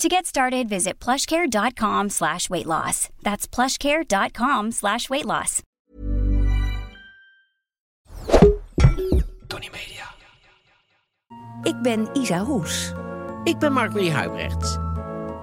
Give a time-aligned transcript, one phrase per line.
[0.00, 3.10] To get started, visit plushcare.com slash weight loss.
[3.22, 5.62] That's plushcare.com slash weight loss.
[9.46, 10.06] Tony Media.
[11.62, 12.92] Ik ben Isa Roes.
[13.44, 14.78] Ik ben Mark-Marie Huibrecht.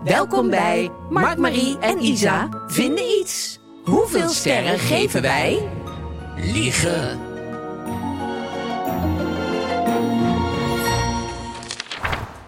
[0.03, 3.59] Welkom bij Mark, Marie en Isa vinden iets.
[3.83, 5.69] Hoeveel sterren geven wij?
[6.35, 7.19] Liegen.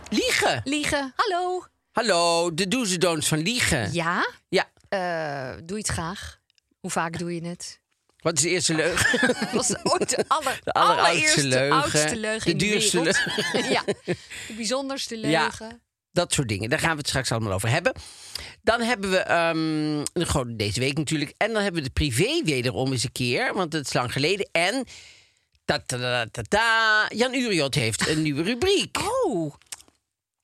[0.09, 0.61] Liegen.
[0.63, 1.13] Liegen.
[1.15, 1.63] Hallo.
[2.00, 3.94] Hallo, de do's en don'ts van liegen.
[3.94, 4.30] Ja?
[4.50, 4.69] Ja.
[4.89, 6.39] Eh, doe je het graag?
[6.80, 7.80] Hoe vaak doe je het?
[8.17, 9.28] Wat is de eerste leugen?
[9.39, 11.81] Dat was ooit de, aller, De alleroudste allereerste, leugen.
[11.81, 13.17] oudste leugen De in de duurste wereld.
[13.75, 13.83] ja,
[14.47, 15.42] de bijzonderste Ja.
[15.42, 15.81] leugen.
[16.11, 16.70] Dat soort dingen.
[16.70, 17.94] Daar gaan we het straks allemaal over hebben.
[18.61, 21.33] Dan hebben we ehm, gewoon deze week natuurlijk.
[21.38, 23.53] En dan hebben we de privé wederom eens een keer.
[23.53, 24.50] Want het is lang geleden.
[24.52, 24.86] En
[25.66, 28.97] ta ta ta ta, ta, Jan Uriot heeft een nieuwe rubriek.
[28.97, 29.53] Oh,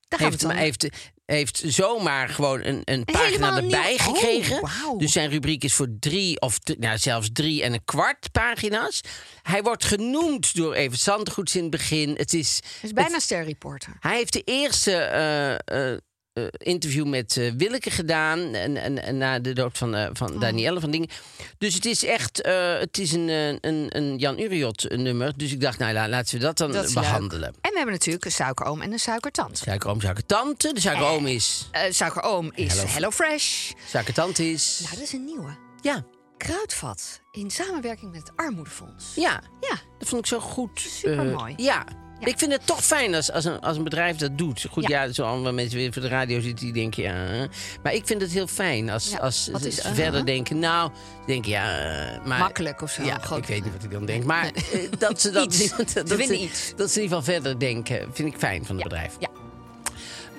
[0.07, 0.59] daar gaan we heeft, het dan.
[0.59, 0.87] heeft,
[1.25, 3.97] heeft zomaar gewoon een, een pagina erbij nieuw.
[3.97, 4.61] Oh, gekregen.
[4.97, 9.01] Dus zijn rubriek is voor drie of nou, zelfs drie en een kwart pagina's.
[9.41, 12.15] Hij wordt genoemd door Even Zandgoeds in het begin.
[12.17, 13.93] Het is, Het is bijna sterreporter.
[13.99, 15.53] hij heeft de eerste eh,
[15.93, 15.99] eh,
[16.35, 18.39] eh, interview met eh, Willeke gedaan.
[18.53, 20.09] En, en, en na de dood van, eh, Oh.
[20.13, 21.09] van Danielle van Dingen.
[21.57, 22.37] Dus het is echt
[22.79, 23.27] het is een,
[23.61, 25.33] een, een Jan Uriot nummer.
[25.37, 26.93] Dus ik dacht, nou la- laten we dat dan Dat leuk.
[26.93, 27.47] behandelen.
[27.47, 29.63] En we hebben natuurlijk een suikeroom en een suikertante.
[29.63, 30.73] Suikeroom, suikertante.
[30.73, 31.69] De suikeroom is...
[31.89, 32.87] Suikeroom is Hello.
[32.87, 33.71] HelloFresh.
[33.87, 34.79] Suikertante is...
[34.83, 35.57] Nou, dat is een nieuwe.
[35.81, 36.05] Ja,
[36.37, 39.05] Kruidvat in samenwerking met het Armoedefonds.
[39.15, 40.79] ja, Ja, dat vond ik zo goed.
[40.79, 41.53] Supermooi.
[41.57, 41.85] Ja.
[42.19, 42.27] Ja.
[42.27, 44.65] Ik vind het toch fijn als, als, een, als een bedrijf dat doet.
[44.71, 45.11] Goed, ja, Ja.
[45.13, 47.47] zo allemaal mensen weer voor de radio zitten die denken ja.
[47.83, 50.59] Maar ik vind het heel fijn als, Ja, als is, verder denken.
[50.59, 51.79] Nou, ze denken ja.
[52.15, 54.23] eh, maar, Makkelijk of zo, Ja, ik weet niet wat ik dan denk.
[54.23, 55.69] Maar eh, dat ze dat, Iets.
[55.77, 56.73] dat, Ze dat, winnen ze, iets.
[56.75, 59.13] dat ze in ieder geval verder denken, vind ik fijn van het bedrijf.
[59.19, 59.29] Ja.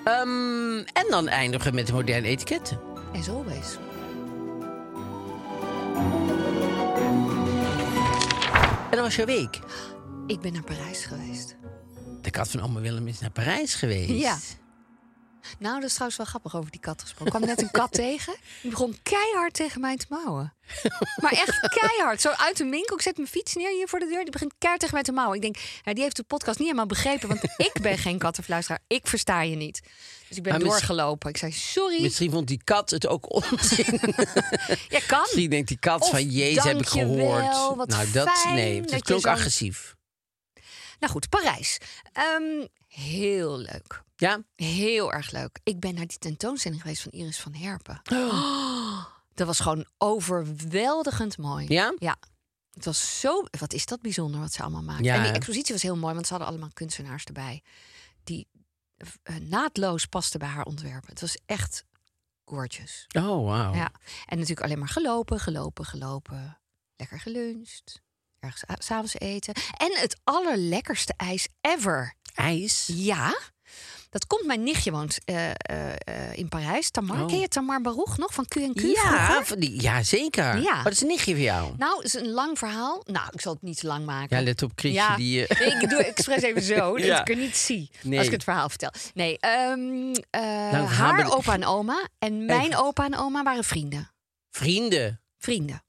[0.05, 2.81] Ehm, en dan eindigen we met de moderne etiketten.
[3.15, 3.77] as always.
[8.91, 9.59] En dat was jouw week.
[10.27, 11.57] Ik ben naar Parijs geweest.
[12.27, 14.11] De kat van oma Willem is naar Parijs geweest.
[14.11, 14.39] Ja.
[15.59, 17.27] Nou, dat is trouwens wel grappig over die kat gesproken.
[17.27, 18.37] Ik kwam net een kat tegen.
[18.63, 20.55] Die begon keihard tegen mij te mouwen.
[21.23, 22.21] Maar echt keihard.
[22.21, 22.97] Zo uit de winkel.
[22.97, 24.23] Ik zet mijn fiets neer hier voor de deur.
[24.23, 25.37] Die begint keihard tegen mij te mouwen.
[25.37, 25.57] Ik denk,
[25.95, 27.29] die heeft de podcast niet helemaal begrepen.
[27.29, 27.41] Want
[27.73, 28.81] ik ben geen kattenfluisteraar.
[28.87, 29.81] Ik versta je niet.
[30.29, 31.31] Dus ik ben Maar doorgelopen.
[31.31, 32.03] Ik zei, sorry.
[32.03, 34.01] Misschien vond die kat het ook onzin.
[34.89, 35.21] Ja, kan.
[35.21, 37.87] Misschien denkt die kat Of van, jezus, heb ik gehoord.
[37.87, 39.96] nou, dat, fijn nee, dat je klonk agressief.
[40.99, 41.79] Nou goed, Parijs.
[42.13, 44.03] Ehm, heel leuk.
[44.17, 44.43] Ja?
[44.57, 45.59] Heel erg leuk.
[45.63, 48.01] Ik ben naar die tentoonstelling geweest van Iris van Herpen.
[49.35, 51.67] Dat was gewoon overweldigend mooi.
[51.69, 51.95] Ja?
[51.99, 52.17] Ja.
[52.73, 53.45] Het was zo...
[53.59, 55.05] Wat is dat bijzonder wat ze allemaal maken.
[55.05, 57.63] Ja, en die expositie was heel mooi, want ze hadden allemaal kunstenaars erbij.
[58.25, 58.49] Die
[58.97, 61.11] eh, naadloos pasten bij haar ontwerpen.
[61.11, 61.85] Het was echt
[62.45, 63.07] gorgeous.
[63.17, 63.75] Oh, wauw.
[63.75, 63.93] Ja.
[64.27, 66.59] En natuurlijk alleen maar gelopen, gelopen, gelopen.
[66.97, 68.03] Lekker geluncht.
[68.47, 69.55] Ergens s'avonds eten.
[69.77, 72.15] En het allerlekkerste ijs ever.
[72.35, 72.91] IJs?
[72.95, 73.39] Ja.
[74.11, 76.91] Dat komt, mijn nichtje woont eh, eh, in Parijs.
[76.91, 77.27] Tamar, Oh.
[77.27, 80.59] ken je Tamar Baruch nog van Q&Q Ja, die, ja, zeker.
[80.61, 80.83] Ja.
[80.83, 81.75] Wat is een nichtje voor jou?
[81.77, 83.03] Nou, het is een lang verhaal.
[83.05, 84.37] Nou, ik zal het niet te lang maken.
[84.37, 84.97] Ja, let op, Chrisje.
[84.97, 85.17] Ja.
[85.17, 88.19] Die, eh, Nee, ik doe expres even zo, dat ik er niet zie Nee.
[88.19, 88.91] als ik het verhaal vertel.
[89.15, 90.41] Nee, ehm, eh,
[90.71, 92.85] verhaal haar opa en oma en mijn Even.
[92.85, 94.11] opa en oma waren vrienden.
[94.51, 95.21] vrienden.
[95.39, 95.85] Vrienden.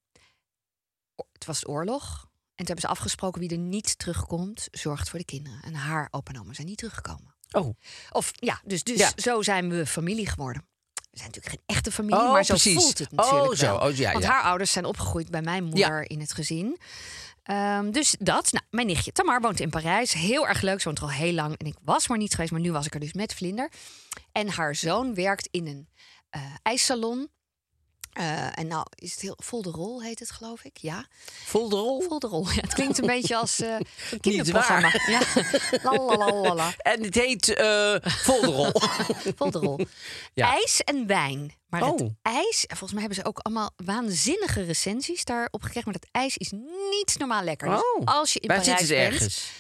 [1.32, 2.27] Het was oorlog.
[2.58, 5.60] En toen hebben ze afgesproken wie er niet terugkomt, zorgt voor de kinderen.
[5.64, 7.36] En haar opa en oma zijn niet teruggekomen.
[7.52, 7.76] Oh,
[8.12, 9.12] Of ja, dus, dus Ja.
[9.16, 10.68] zo zijn we familie geworden.
[10.94, 12.74] We zijn natuurlijk geen echte familie, Oh, maar zo precies.
[12.84, 13.66] voelt het natuurlijk Oh, zo.
[13.66, 13.90] wel.
[13.90, 14.30] Oh, ja, Want ja.
[14.30, 16.78] haar ouders zijn opgegroeid bij mijn moeder in het gezin.
[17.44, 18.52] Ehm, dus dat.
[18.52, 20.14] Nou, mijn nichtje Tamar woont in Parijs.
[20.14, 20.78] Heel erg leuk.
[20.80, 21.58] Ze woont er al heel lang.
[21.58, 23.72] En ik was maar niet geweest, maar nu was ik er dus met Vlinder.
[24.32, 25.90] En haar zoon werkt in een
[26.30, 27.30] eh, ijssalon.
[28.18, 30.78] Eh, en nou is het heel vol de rol heet het geloof ik.
[30.78, 31.06] Ja,
[31.46, 32.02] Vol de rol.
[32.02, 32.48] vol de rol.
[32.50, 33.76] Ja, het klinkt een beetje als eh
[34.12, 34.94] een kinderprogramma.
[35.08, 35.22] Ja.
[36.78, 38.72] En het heet eh Vol de rol.
[39.38, 39.80] Vol de rol.
[40.34, 40.52] Ja.
[40.54, 41.54] IJs en wijn.
[41.70, 42.10] Maar het Oh.
[42.22, 45.92] ijs, en volgens mij hebben ze ook allemaal waanzinnige recensies daarop gekregen.
[45.92, 46.52] Maar dat ijs is
[46.92, 47.70] niet normaal lekker.
[47.70, 48.06] Dus Oh.
[48.06, 49.52] als je in Waar Parijs ze bent, ergens?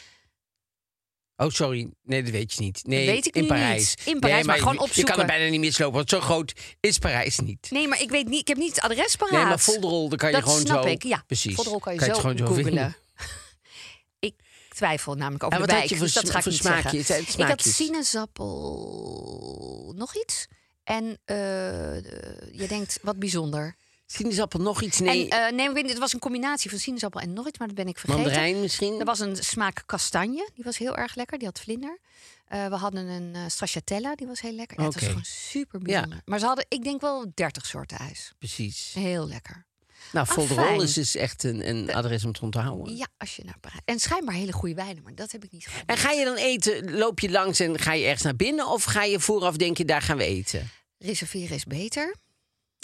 [1.38, 1.89] Oh, sorry.
[2.04, 2.80] Nee, dat weet je niet.
[2.84, 3.95] Nee, weet ik in nu Parijs.
[3.95, 4.07] niet.
[4.07, 5.19] In Parijs, maar gewoon Je kan opzoeken.
[5.19, 7.68] er bijna niet mislopen, want zo groot is Parijs niet.
[7.72, 8.39] Nee, maar ik weet niet.
[8.39, 9.34] Ik heb niet het adres paraat.
[9.34, 10.89] Nee, maar vol de rol, dan kan je gewoon snap zo...
[10.89, 11.04] ik.
[11.04, 11.56] Ja, Precies.
[11.56, 12.63] vol de rol kan je het zo gewoon googlen.
[12.63, 12.95] vinden.
[14.19, 14.36] ik
[14.69, 15.89] twijfel namelijk over En de wat wijk.
[15.89, 16.98] had je voor dus dat ga ik voor niet zeggen.
[17.18, 20.48] Het Ik had sinaasappel, nog iets.
[20.84, 23.75] En eh, de- je denkt, wat bijzonder.
[24.09, 25.00] Sinaasappel, nog iets?
[25.00, 27.68] Nee, En, eh, nee, weet het was een combinatie van sinaasappel en nog iets, maar
[27.68, 28.24] dat ben ik vergeten.
[28.24, 29.00] mandarijn misschien?
[29.00, 31.38] Er was een smaak kastanje, die was heel erg lekker.
[31.38, 32.00] Die had vlinder.
[32.45, 34.80] Eh, we hadden een eh stracciatella, die was heel lekker.
[34.80, 36.21] Ja, het was gewoon super bijzonder.
[36.25, 38.33] Maar ze hadden, ik denk wel 30 soorten ijs.
[38.39, 38.92] Precies.
[38.94, 39.65] Heel lekker.
[40.12, 40.68] Nou, vol de fijn.
[40.68, 42.95] rol is dus echt een, een adres om te onthouden.
[42.95, 43.81] Ja, als je naar Parijs.
[43.86, 45.83] En schijnbaar hele goede wijnen, maar dat heb ik niet gehad.
[45.86, 48.68] En ga je dan eten, loop je langs en ga je ergens naar binnen?
[48.68, 50.69] Of ga je vooraf denken, daar gaan we eten?
[50.98, 52.15] Reserveren is beter.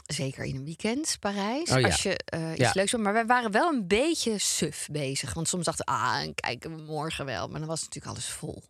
[0.07, 1.69] Zeker in een weekend, Parijs.
[1.71, 1.85] Oh ja.
[1.85, 2.71] Als je eh, iets Ja.
[2.73, 2.99] leuks wil.
[2.99, 5.33] Maar wij waren wel een beetje suf bezig.
[5.33, 7.47] Want soms dachten we, ah, en kijken we morgen wel.
[7.47, 8.63] Maar dan was natuurlijk alles vol.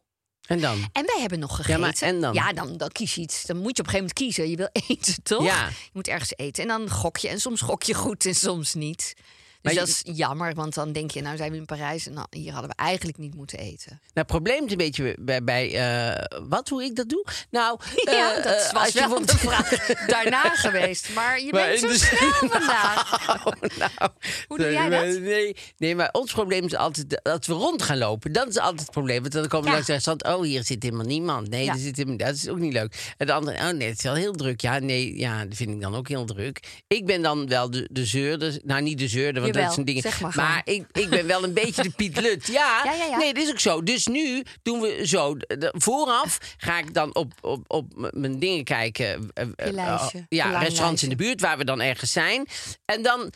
[0.48, 0.90] En dan?
[0.92, 1.74] En wij hebben nog gegeten.
[1.80, 2.34] Ja, maar en dan?
[2.34, 3.46] Ja, dan, dan kies je iets.
[3.46, 4.50] Dan moet je op een gegeven moment kiezen.
[4.50, 5.44] Je wil eten, toch?
[5.44, 5.68] Ja.
[5.68, 6.64] Je moet ergens eten.
[6.64, 7.30] En dan gok je.
[7.30, 9.14] En soms gok je goed en soms niet.
[9.63, 10.54] Dus dat is jammer.
[10.54, 12.07] Want dan denk je, nou zijn we in Parijs.
[12.07, 13.89] En nou, hier hadden we eigenlijk niet moeten eten.
[13.89, 17.25] Nou, het probleem is een beetje bij, bij eh, wat, hoe ik dat doe?
[17.51, 19.69] Nou, Ja, eh, dat eh, was je wel de vraag
[20.07, 21.10] daarna geweest.
[21.13, 23.27] Maar je Maar bent zo de- snel vandaag.
[23.45, 24.12] Oh, nou,
[24.48, 25.19] Hoe doe jij dat?
[25.19, 28.31] Nee, nee, maar ons probleem is altijd dat we rond gaan lopen.
[28.31, 29.21] Dat is altijd het probleem.
[29.21, 29.71] Want dan komen we Ja.
[29.74, 30.25] langs de restaurant.
[30.38, 31.50] Oh, hier zit helemaal niemand.
[31.50, 31.74] Nee, Ja.
[31.74, 33.13] er zit helemaal, dat is ook niet leuk.
[33.18, 34.62] En de andere, oh nee, het is wel heel druk.
[34.62, 36.60] Ja, nee, ja, dat vind ik dan ook heel druk.
[36.88, 38.60] Ik ben dan wel de, de zeurder.
[38.63, 40.02] Nou, niet de zeurder, want dat zijn dingen.
[40.02, 42.48] zeg maar maar ik, ik ben wel een beetje de Piet Lut.
[42.48, 43.18] Ja, Ja, ja, ja.
[43.18, 43.84] nee, dat is ook zo.
[43.84, 45.36] Dus nu doen we zo.
[45.72, 49.30] Vooraf ga ik dan op, op, op mijn dingen kijken.
[49.34, 52.48] eh, eh, lijstje, eh, je ja, restaurants in de buurt waar we dan ergens zijn.
[52.86, 53.32] En dan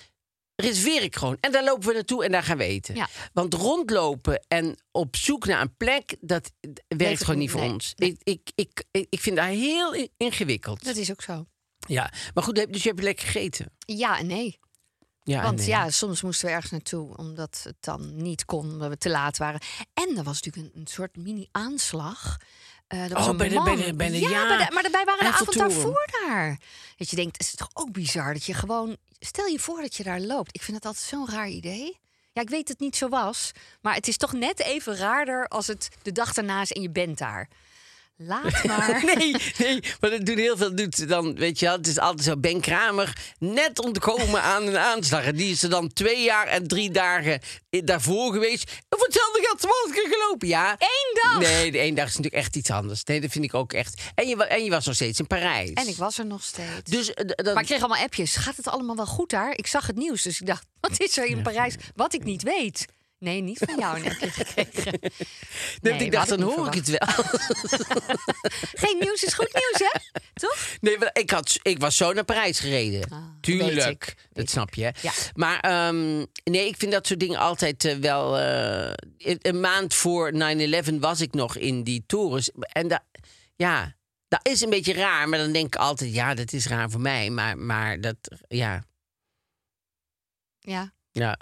[0.56, 1.38] reserveer ik gewoon.
[1.40, 2.96] En daar lopen we naartoe en daar gaan we eten.
[2.96, 3.08] Ja.
[3.34, 6.52] Want rondlopen en op zoek naar een plek, dat
[6.88, 7.94] werkt gewoon niet, voor nee, ons.
[7.96, 8.18] nee.
[8.24, 10.84] Ik, ik, ik, ik, vind dat heel ingewikkeld.
[10.84, 11.46] Dat is ook zo.
[11.88, 13.72] Ja, maar goed, dus je hebt lekker gegeten.
[13.86, 14.60] Ja en nee.
[15.28, 15.68] Ja, Want nee.
[15.68, 19.38] ja, soms moesten we ergens naartoe omdat het dan niet kon, omdat we te laat
[19.38, 19.60] waren.
[19.94, 22.38] En er was natuurlijk een, een soort mini-aanslag.
[22.88, 23.86] Eh er was Oh, een bij de- bij man.
[23.86, 26.60] de- bij de- ja, ja, bij de- maar wij waren de avond daarvoor daar.
[26.98, 28.98] Dat je denkt, is het toch ook bizar dat je gewoon...
[29.20, 30.56] Stel je voor dat je daar loopt.
[30.56, 31.98] Ik vind het altijd zo'n raar idee.
[32.32, 33.52] Ja, ik weet dat het niet zo was.
[33.82, 36.90] Maar het is toch net even raarder als het de dag daarna is en je
[36.90, 37.50] bent daar.
[38.20, 39.04] Laat maar.
[39.06, 40.76] Nee, nee, maar dat doen heel veel.
[40.76, 42.38] Doet dan, weet je wel, het is altijd zo.
[42.38, 45.24] Ben Kramer net ontkomen aan een aanslag.
[45.24, 48.70] En die is er dan twee jaar en drie dagen daarvoor geweest.
[48.70, 50.48] En voor hetzelfde geld was ik er gelopen.
[50.48, 50.72] Ja.
[50.72, 51.40] Eén dag?
[51.40, 53.04] Nee, de één dag is natuurlijk echt iets anders.
[53.04, 54.02] Nee, dat vind ik ook echt.
[54.16, 55.74] En je, en je was nog steeds in Parijs.
[55.74, 56.90] En ik was er nog steeds.
[56.90, 58.36] Dus eh, dat, Maar ik kreeg allemaal appjes.
[58.36, 59.58] Gaat het allemaal wel goed daar?
[59.58, 62.44] Ik zag het nieuws, dus ik dacht, wat is er in Parijs wat ik niet
[62.44, 62.86] weet?
[63.20, 65.00] Nee, niet van jou appje gekregen.
[65.82, 67.08] nee, Nee, ik dacht, dan hoor ik het wel.
[68.84, 70.00] Geen nieuws is goed nieuws, hè?
[70.34, 70.58] Toch?
[70.82, 73.10] Nee, ik, had, ik was zo naar Parijs gereden.
[73.10, 73.88] Ah, weet Tuurlijk.
[74.06, 74.94] ik, weet Dat snap je.
[75.02, 75.12] Ja.
[75.34, 78.38] Maar ehm, nee, ik vind dat soort dingen altijd eh, wel.
[78.38, 82.52] eh, een- een maand voor 9-11 was ik nog in die torens.
[82.60, 83.04] En dat,
[83.56, 83.96] ja,
[84.28, 85.30] dat is een beetje raar.
[85.30, 87.30] Maar dan denk ik altijd, ja, dat is raar voor mij.
[87.30, 88.16] Maar, maar dat,
[88.48, 88.84] ja,
[90.60, 90.94] Ja.
[91.12, 91.40] ja.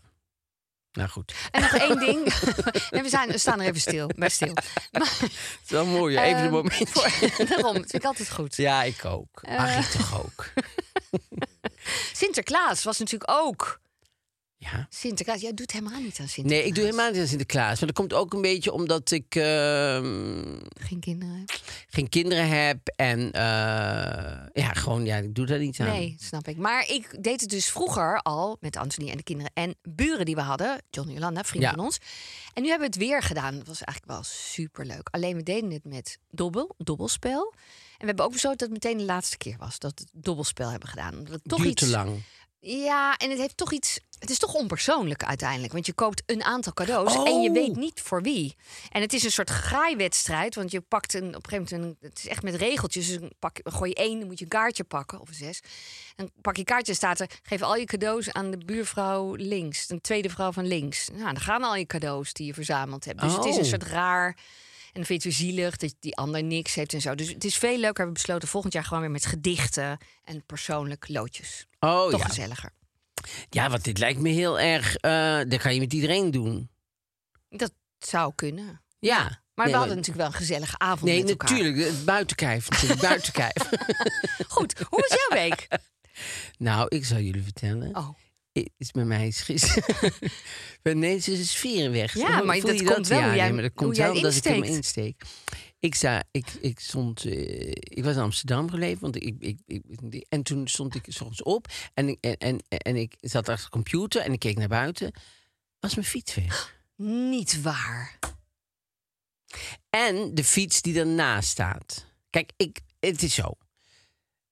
[0.95, 1.33] Nou goed.
[1.51, 2.23] En nog één ding.
[2.91, 4.53] Nee, we, zijn, we staan er even stil, bij stil.
[4.91, 5.31] Maar, Het
[5.63, 6.17] is wel mooi.
[6.17, 6.89] Even een ehm, moment.
[6.89, 8.55] voor- daarom, dat vind ik altijd goed.
[8.55, 9.41] Ja, ik ook.
[9.43, 9.79] Ach, Eh.
[9.79, 10.45] ik toch ook.
[12.13, 13.79] Sinterklaas was natuurlijk ook.
[14.57, 14.87] Ja.
[14.89, 16.51] Sinterklaas, jij doet helemaal niet aan Sinterklaas.
[16.59, 17.77] Nee, ik doe helemaal niet aan Sinterklaas.
[17.79, 21.43] Maar dat komt ook een beetje omdat ik ehm, Geen kinderen.
[21.89, 22.77] geen kinderen heb.
[22.95, 23.41] En eh,
[24.53, 25.87] ja, gewoon, ja, ik doe daar niet aan.
[25.87, 26.57] Nee, snap ik.
[26.57, 30.35] Maar ik deed het dus vroeger al met Anthony en de kinderen en buren die
[30.35, 30.81] we hadden.
[30.89, 31.75] John en Jolanda, vrienden Ja.
[31.75, 31.97] van ons.
[32.53, 33.57] En nu hebben we het weer gedaan.
[33.57, 35.07] Dat was eigenlijk wel super leuk.
[35.11, 37.53] Alleen we deden het met dobbel, dobbelspel.
[37.97, 40.23] En we hebben ook besloten dat het meteen de laatste keer was dat we het
[40.23, 41.17] dobbelspel hebben gedaan.
[41.17, 41.81] Omdat het toch Duurt iets.
[41.83, 42.21] te lang.
[42.59, 43.99] Ja, en het heeft toch iets.
[44.19, 45.73] Het is toch onpersoonlijk uiteindelijk.
[45.73, 47.53] Want je koopt een aantal cadeaus en je Oh.
[47.55, 48.55] weet niet voor wie.
[48.89, 50.55] En het is een soort graaiwedstrijd.
[50.55, 51.97] Want je pakt een, op een gegeven moment.
[52.01, 53.07] Een, het is echt met regeltjes.
[53.07, 55.19] Dus pak, gooi je één, dan moet je een kaartje pakken.
[55.21, 55.59] Of zes.
[56.15, 57.29] Dan pak je kaartje en staat er.
[57.43, 59.87] Geef al je cadeaus aan de buurvrouw links.
[59.87, 61.09] De tweede vrouw van links.
[61.09, 63.21] Nou, dan gaan al je cadeaus die je verzameld hebt.
[63.21, 63.67] Dus het is een Oh.
[63.69, 64.37] soort raar.
[64.93, 67.15] dan vind je het weer zielig dat die ander niks heeft en zo.
[67.15, 67.91] Dus het is veel leuker.
[67.91, 71.65] We hebben besloten volgend jaar gewoon weer met gedichten en persoonlijk loodjes.
[71.79, 72.25] Oh Toch ja.
[72.25, 72.69] gezelliger.
[73.49, 74.95] Ja, want dit lijkt me heel erg.
[74.95, 76.69] eh dat kan je met iedereen doen.
[77.49, 78.81] Dat zou kunnen.
[78.99, 79.43] Ja.
[79.53, 81.49] Maar Nee, we hadden natuurlijk wel een gezellige avond Nee, met elkaar.
[81.51, 81.85] natuurlijk.
[81.85, 82.69] Het buitenkijf.
[82.69, 83.53] natuurlijk, buitenkijf.
[84.47, 85.67] Goed, hoe was jouw week?
[86.67, 87.95] nou, ik zal jullie vertellen.
[87.95, 88.09] Oh.
[88.77, 90.13] Is met mij is gisteren.
[90.99, 92.13] nee, ze is sferen weg.
[92.13, 94.63] Ja, maar dat komt wel Ja, jij- nee, maar dat komt wel omdat ik hem
[94.63, 95.21] insteek.
[95.79, 100.25] Ik, sta, ik, ik stond, eh, ik was in Amsterdam gebleven, want ik, ik, ik,
[100.29, 103.65] en toen stond ik s ochtends op en, ik- en, en, en ik zat achter
[103.65, 105.11] de computer en ik keek naar buiten.
[105.79, 106.79] Was mijn fiets weg.
[107.31, 108.19] Niet waar.
[109.89, 112.05] En de fiets die ernaast staat.
[112.29, 113.51] Kijk, ik, het is zo.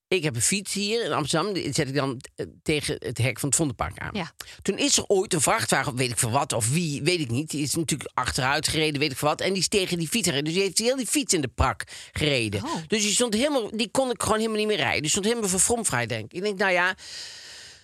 [0.07, 1.53] Ik heb een fiets hier in Amsterdam.
[1.53, 4.09] Die zet ik dan eh, tegen het hek van het Vondelpark aan.
[4.13, 4.31] Ja.
[4.61, 7.49] Toen is er ooit een vrachtwagen, weet ik veel wat, of wie, weet ik niet.
[7.49, 9.41] Die is natuurlijk achteruit gereden, weet ik veel wat.
[9.41, 10.45] En die is tegen die fiets gereden.
[10.45, 12.63] Dus die heeft heel die fiets in de prak gereden.
[12.63, 12.75] Oh.
[12.87, 15.01] Dus die, stond helemaal, die kon ik gewoon helemaal niet meer rijden.
[15.01, 16.33] Die stond helemaal verfromvrij, denk ik.
[16.33, 16.95] Ik denk, nou ja,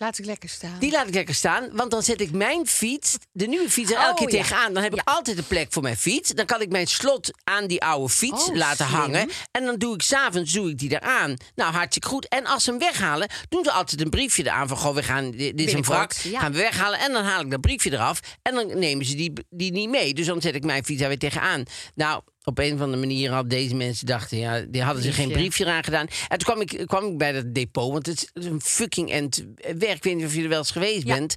[0.02, 0.76] Laat ik lekker staan.
[0.80, 1.70] die laat ik lekker staan.
[1.72, 4.42] Want dan zet ik mijn fiets, de nieuwe fiets, er Oh, elke keer ja.
[4.42, 4.74] tegenaan.
[4.74, 6.30] Dan heb ik altijd een plek voor mijn fiets.
[6.30, 9.00] Dan kan ik mijn slot aan die oude fiets Oh, laten slim.
[9.00, 9.30] hangen.
[9.52, 11.36] En dan doe ik s'avonds doe ik die eraan.
[11.56, 12.28] Nou, hartstikke goed.
[12.28, 14.78] En als ze hem weghalen, doen ze altijd een briefje eraan van...
[14.78, 16.40] Goh, we gaan, dit is een wrak, ja.
[16.40, 17.00] gaan we weghalen.
[17.00, 18.20] En dan haal ik dat briefje eraf.
[18.42, 20.14] En dan nemen ze die, die niet mee.
[20.14, 21.64] Dus dan zet ik mijn fiets daar weer tegenaan.
[21.96, 22.22] Nou...
[22.44, 25.66] Op een of andere manier hadden deze mensen dachten, ja, die hadden ze geen Briefje.
[25.66, 26.08] eraan gedaan.
[26.28, 29.46] En toen kwam ik, kwam ik bij dat depot, want het is een fucking end
[29.78, 29.96] werk.
[29.96, 31.14] Ik weet niet of je er wel eens geweest Ja.
[31.16, 31.36] bent.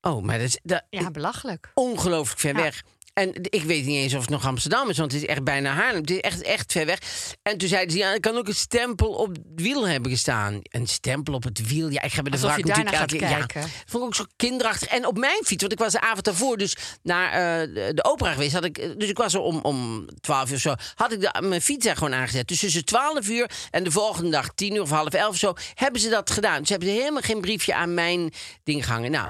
[0.00, 1.70] Oh, maar dat is dat, Ja, belachelijk.
[1.74, 2.62] ongelooflijk ver Ja.
[2.62, 2.82] weg.
[3.18, 5.72] En ik weet niet eens of het nog Amsterdam is, want het is echt bijna
[5.72, 6.00] Haarlem.
[6.00, 6.98] Het is echt, echt ver weg.
[7.42, 10.60] En toen zeiden ze, ja, er kan ook een stempel op het wiel hebben gestaan.
[10.62, 11.88] Een stempel op het wiel.
[11.90, 13.60] Ja, ik heb de vraag natuurlijk gaat elke- kijken.
[13.60, 14.88] Ja, vond ik ook zo kinderachtig.
[14.88, 18.32] En op mijn fiets, want ik was de avond daarvoor dus naar eh, de, opera
[18.32, 18.52] geweest.
[18.52, 20.74] Had ik, dus ik was er om, om 12 uur of zo.
[20.94, 22.48] Had ik de, mijn fiets daar gewoon aangezet.
[22.48, 25.54] Dus tussen 12 uur en de volgende dag 10 uur of half 11 of zo
[25.74, 26.60] hebben ze dat gedaan.
[26.60, 28.32] Dus hebben ze helemaal geen briefje aan mijn
[28.64, 29.10] ding gehangen.
[29.10, 29.28] Nou.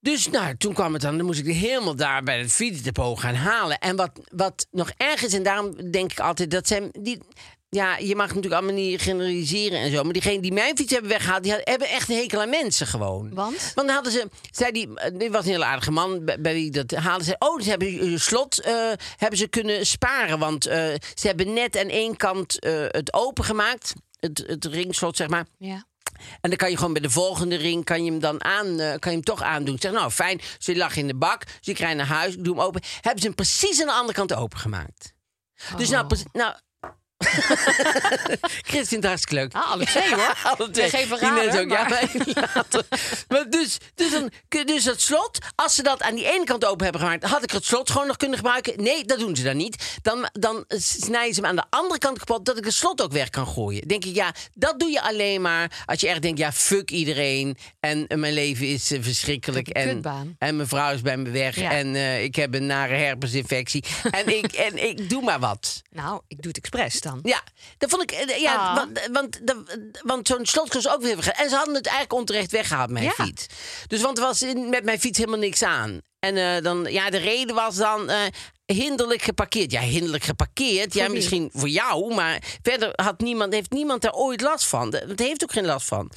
[0.00, 3.34] Dus nou, toen kwam het dan, dan moest ik helemaal daar bij het fietsdepot gaan
[3.34, 3.78] halen.
[3.78, 7.18] En wat, wat nog erg is, en daarom denk ik altijd dat zijn die.
[7.70, 10.02] Ja, je mag natuurlijk allemaal niet generaliseren en zo.
[10.02, 12.86] Maar diegenen die mijn fiets hebben weggehaald, die hadden- hebben echt een hekel aan mensen
[12.86, 13.34] gewoon.
[13.34, 13.72] Want?
[13.74, 16.52] Want dan hadden ze, zei die, eh, dit was een heel aardige man bij, bij
[16.54, 17.24] wie ik dat haalde.
[17.24, 18.74] Zei, oh, ze hebben je slot eh,
[19.16, 20.38] hebben ze kunnen sparen.
[20.38, 20.78] Want eh,
[21.14, 23.92] ze hebben net aan één kant eh, het open gemaakt.
[24.20, 25.46] Het, het ringslot, zeg maar.
[25.58, 25.84] Ja.
[26.40, 28.88] En dan kan je gewoon bij de volgende ring kan je hem dan aan, eh,
[28.98, 29.78] kan je hem toch aandoen.
[29.78, 32.64] Zeg, nou fijn, ze lag in de bak, ik rijd naar huis, ik doe hem
[32.64, 32.82] open.
[33.00, 35.16] Hebben ze hem precies aan de andere kant opengemaakt.
[35.76, 36.54] Dus nou, nou
[38.68, 39.54] Chris vindt het hartstikke leuk.
[39.54, 40.36] Ah, alle twee, hoor.
[40.56, 40.90] alle twee.
[40.90, 42.10] Geven raden, Ines ook, ja, maar-
[42.54, 42.84] later.
[43.28, 44.30] maar dus, dus, dan,
[44.66, 47.50] dus dat slot, als ze dat aan die ene kant open hebben gemaakt, had ik
[47.50, 48.82] het slot gewoon nog kunnen gebruiken.
[48.82, 49.98] Nee, dat doen ze dan niet.
[50.02, 53.12] Dan, dan snijden ze hem aan de andere kant kapot, dat ik het slot ook
[53.12, 53.88] weg kan gooien.
[53.88, 57.56] Denk ik, ja, dat doe je alleen maar als je echt denkt, ja, fuck iedereen.
[57.80, 59.68] En eh, mijn leven is eh, verschrikkelijk.
[59.68, 60.02] En,
[60.38, 61.56] en mijn vrouw is bij me weg.
[61.56, 61.70] Ja.
[61.70, 63.84] En eh, ik heb een nare herpesinfectie.
[64.10, 65.82] en, ik, en ik doe maar wat.
[65.90, 67.20] Nou, ik doe het expres dan.
[67.22, 67.42] Ja,
[67.78, 68.10] dat vond ik.
[68.10, 68.74] eh, Ja, Ah.
[68.74, 71.28] want, want, dat- want zo'n slot kost ook weer.
[71.28, 73.24] En ze hadden het eigenlijk onterecht weggehaald, mijn Ja.
[73.24, 73.46] fiets.
[73.86, 76.00] Dus want er was in- met mijn fiets helemaal niks aan.
[76.18, 78.10] En eh, dan, ja, de reden was dan.
[78.10, 78.22] eh,
[78.74, 79.70] hinderlijk geparkeerd.
[79.70, 80.94] Ja, hinderlijk geparkeerd.
[80.94, 81.14] ja, wie?
[81.14, 84.90] misschien voor jou, maar verder had niemand, heeft niemand daar ooit last van.
[84.90, 86.10] Dat heeft ook geen last van.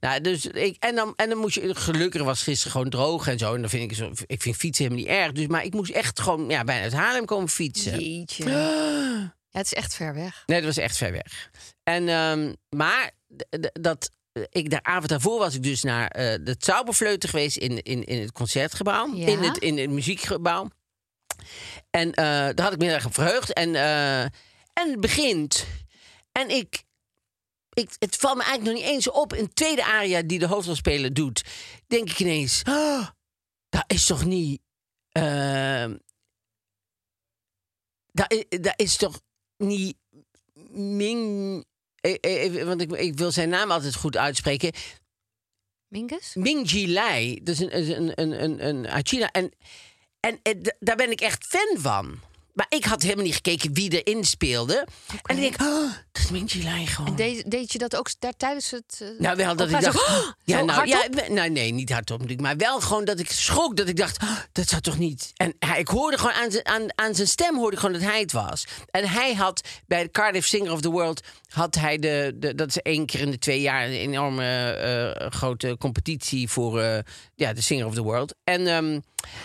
[0.00, 3.38] Nou, dus ik, en, dan, en dan moest je, gelukkig was gisteren gewoon droog en
[3.38, 3.54] zo.
[3.54, 5.32] En dan vind ik, zo, ik vind fietsen helemaal niet erg.
[5.32, 8.00] Dus, maar ik moest echt gewoon ja, bijna uit Haarlem komen fietsen.
[8.00, 9.36] Jeetje.
[9.58, 10.42] Het is echt ver weg.
[10.46, 11.50] Nee, dat was echt ver weg.
[11.82, 13.10] En, ehm, maar
[13.72, 14.10] dat,
[14.50, 18.20] ik, de avond daarvoor was ik dus naar eh de Zauberfleuten geweest in, in, in
[18.20, 19.14] het concertgebouw.
[19.14, 19.26] Ja.
[19.26, 20.68] In, het, in het muziekgebouw.
[21.90, 23.52] En eh, daar had ik me erg verheugd.
[23.52, 25.66] En, eh, en het begint.
[26.32, 26.82] En ik,
[27.72, 29.32] ik, het valt me eigenlijk nog niet eens op.
[29.34, 31.44] In het tweede aria die de hoofdrolspeler doet,
[31.86, 32.60] denk ik ineens...
[32.64, 33.08] "Ah,
[33.68, 34.60] dat is toch niet...
[35.12, 35.96] ehm,
[38.12, 39.20] dat, i- dat is toch
[39.58, 39.96] niet
[40.70, 41.64] Ming.
[42.00, 44.72] eh, eh, Want ik, ik wil zijn naam altijd goed uitspreken.
[45.88, 46.34] Mingus?
[46.34, 47.42] Ming Lai.
[47.42, 49.30] Dat is een, een, een, een, een uit China.
[49.30, 49.52] En,
[50.20, 52.20] en eh, daar ben ik echt fan van.
[52.58, 54.86] Maar ik had helemaal niet gekeken wie erin speelde.
[55.22, 57.06] En ik denk, oh, Dat Mintje gewoon.
[57.10, 58.98] En deed, deed je dat ook daar tijdens het...
[59.02, 60.08] eh, Nou, wel dat ik dacht.
[60.08, 62.46] "Oh!" ja, nou, ja, nou, nee, niet hardop natuurlijk.
[62.46, 63.76] Maar wel gewoon dat ik schrok.
[63.76, 65.32] Dat ik dacht, "Oh, dat zou toch niet.
[65.36, 68.08] En hij, ik hoorde gewoon aan zijn, aan, aan zijn stem hoorde ik gewoon dat
[68.10, 68.64] hij het was.
[68.90, 71.20] En hij had bij de Cardiff Singer of the World.
[71.52, 72.32] Had hij de.
[72.36, 76.80] de dat is één keer in de twee jaar een enorme eh, grote competitie voor
[76.80, 76.98] eh,
[77.34, 78.34] ja, de Singer of the World.
[78.44, 79.00] En ehm,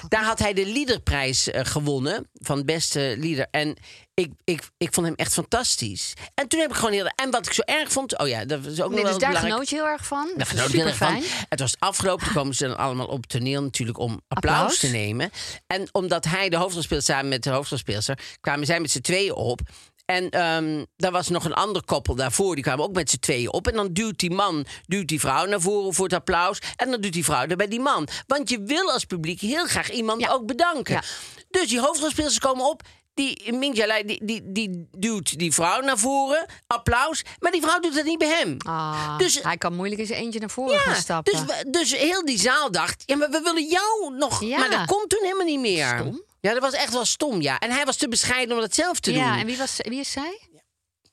[0.08, 2.30] daar had hij de liederprijs eh, gewonnen.
[2.34, 3.48] van beste lieder.
[3.52, 3.76] En
[4.14, 6.14] ik, ik, ik vond hem echt fantastisch.
[6.34, 7.06] En toen heb ik gewoon heel.
[7.16, 8.18] En wat ik zo erg vond.
[8.20, 9.54] Oh ja, dat is ook nog Nee, wel dus daar belangrijk.
[9.54, 10.32] genoot je heel erg van.
[10.38, 11.24] Daar genoot ik heel erg van.
[11.50, 12.26] Het was afgelopen.
[12.26, 14.80] Toen komen ze dan allemaal op het toneel natuurlijk om applaus, Applaus.
[14.80, 15.30] te nemen.
[15.68, 18.20] En omdat hij de hoofdrol speelt samen met de hoofdrolspeelster...
[18.42, 19.62] kwamen zij met z'n tweeën op.
[20.06, 22.56] En ehm daar was nog een ander koppel daarvoor.
[22.56, 23.68] Die kwamen ook met z'n tweeën op.
[23.68, 26.60] En dan duwt die man duwt die vrouw naar voren voor het applaus.
[26.76, 28.08] En dan doet die vrouw er bij die man.
[28.28, 30.30] Want je wil als publiek heel graag iemand Ja.
[30.32, 30.94] ook bedanken.
[30.94, 31.02] Ja.
[31.50, 32.82] Dus die hoofdrolspelers komen op.
[33.14, 36.46] Die Minjalai, die, die, die duwt die vrouw naar voren.
[36.68, 37.24] Applaus.
[37.40, 38.58] Maar die vrouw doet dat niet bij hem.
[38.58, 41.48] Ah, Dus- hij kan moeilijk eens eentje naar voren gaan Ja, stappen.
[41.48, 44.44] dus, dus heel die zaal dacht, ja, maar we willen jou nog.
[44.44, 44.58] Ja.
[44.58, 45.96] Maar dat komt toen helemaal niet meer.
[46.00, 46.24] Stom.
[46.40, 47.60] Ja, dat was echt wel stom, ja.
[47.60, 49.40] En hij was te bescheiden om dat zelf te ja, doen.
[49.40, 50.40] en wie, was, wie is zij?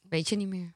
[0.09, 0.75] Weet je niet meer.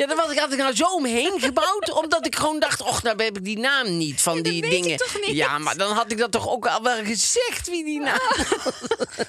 [0.00, 3.02] Ja, daar was ik, had ik nou zo omheen gebouwd, omdat ik gewoon dacht, och,
[3.02, 4.96] nou heb ik die naam niet van dat die ik dingen.
[4.96, 5.36] toch niet?
[5.36, 8.18] Ja, maar dan had ik dat toch ook al wel gezegd, wie die naam.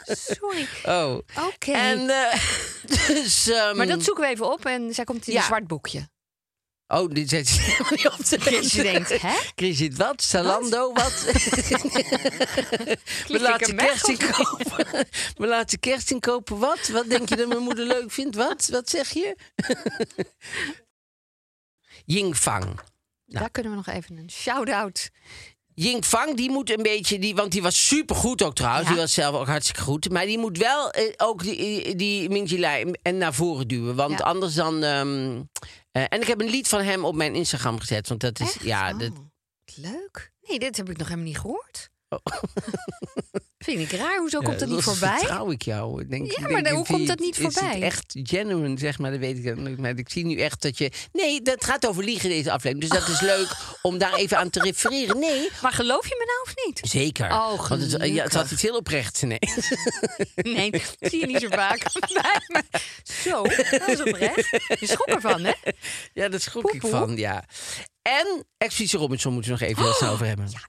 [0.06, 0.68] Sorry.
[0.86, 1.18] Oh.
[1.54, 1.72] Oké.
[1.72, 2.40] En eh,
[3.08, 3.50] dus.
[3.50, 5.40] ehm, Maar dat zoeken we even op en zij komt in Ja.
[5.40, 6.10] een zwart boekje.
[6.92, 8.84] Oh, dit zet je helemaal niet op te je lezen.
[8.84, 9.38] denkt, hè?
[9.56, 10.24] Chris zit wat?
[10.24, 11.26] Zalando, wat?
[13.28, 14.86] Mijn laatste hem weg, kerstinkoop.
[15.38, 16.88] Mijn laatste kerstinkoop, wat?
[16.88, 18.36] Wat denk je dat mijn moeder leuk vindt?
[18.36, 18.68] Wat?
[18.68, 19.36] Wat zeg je?
[22.06, 22.80] Yingfang.
[23.26, 25.10] Daar kunnen we nog even een shout-out.
[25.76, 28.88] Yingfang, die moet een beetje, die, want die was supergoed ook trouwens.
[28.88, 28.92] Ja.
[28.94, 30.10] Die was zelf ook hartstikke goed.
[30.10, 33.96] Maar die moet wel eh, ook die, die Mingjilai en naar voren duwen.
[33.96, 34.26] Want Ja.
[34.26, 34.84] anders dan...
[34.84, 35.42] ehm,
[35.92, 38.08] eh, en ik heb een lied van hem op mijn Instagram gezet.
[38.08, 38.64] Want dat is, Echt?
[38.64, 39.12] ja, Oh, dat,
[39.76, 40.32] Leuk.
[40.42, 41.90] Nee, dit heb ik nog helemaal niet gehoord.
[42.10, 42.20] Oh.
[43.64, 44.18] Vind ik raar.
[44.18, 45.18] Hoezo komt dat niet voorbij?
[45.18, 46.02] vertrouw ik jou.
[46.02, 47.82] Ik Denk, Ja, maar denk, hoe komt dat niet Is het voorbij?
[47.82, 49.78] echt genuine, zeg maar, dat weet ik niet.
[49.78, 50.92] Maar ik zie nu echt dat je...
[51.12, 52.90] Nee, dat gaat over liegen, deze aflevering.
[52.92, 55.20] Dus dat is leuk om daar even aan te refereren.
[55.20, 56.92] Nee, Maar geloof je me nou of niet?
[56.92, 57.32] zeker.
[57.32, 59.22] Oh, Want het, ja, het had iets heel oprechts.
[59.22, 59.40] Nee.
[60.36, 61.84] Nee, dat zie je niet zo vaak.
[63.24, 64.50] Zo, dat is oprecht.
[64.80, 65.54] Je schrok ervan, hè?
[66.14, 67.46] Ja, daar schrok ik van, ja.
[68.02, 70.50] En Expeditie Robinson moeten we nog even heel snel over hebben.
[70.50, 70.68] Ja,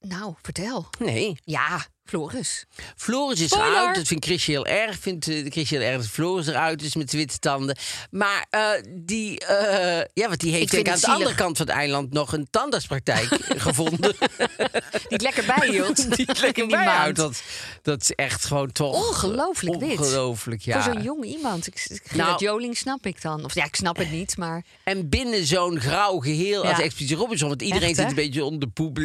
[0.00, 0.88] nou, vertel.
[0.98, 2.64] Nee, Ja, Floris.
[2.96, 3.72] Floris is Spoiler.
[3.72, 3.94] eruit.
[3.94, 4.98] Dat vindt Chrisje heel erg.
[4.98, 7.76] Vindt uh, heel erg dat Floris eruit is met de witte tanden.
[8.10, 11.74] Maar eh, die, eh, ja, want die heeft denk aan de andere kant van het
[11.74, 13.28] eiland nog een tandartspraktijk
[13.66, 14.16] gevonden.
[14.18, 15.96] Die het lekker bijhield.
[16.16, 17.16] die het lekker bijhoudt.
[17.16, 17.42] Dat,
[17.82, 19.08] dat is echt gewoon toch...
[19.08, 19.98] Ongelooflijk dit.
[19.98, 20.82] Ongelooflijk, ja.
[20.82, 21.66] Voor zo'n jong iemand.
[21.66, 23.44] Ik, ik, Nou- Joling snap ik dan.
[23.44, 24.64] Of ja, ik snap het niet, maar...
[24.84, 26.78] En binnen zo'n grauw geheel als.
[26.78, 27.48] Expeditie Robinson.
[27.48, 28.98] Want iedereen Echt, zit een beetje onder de poep.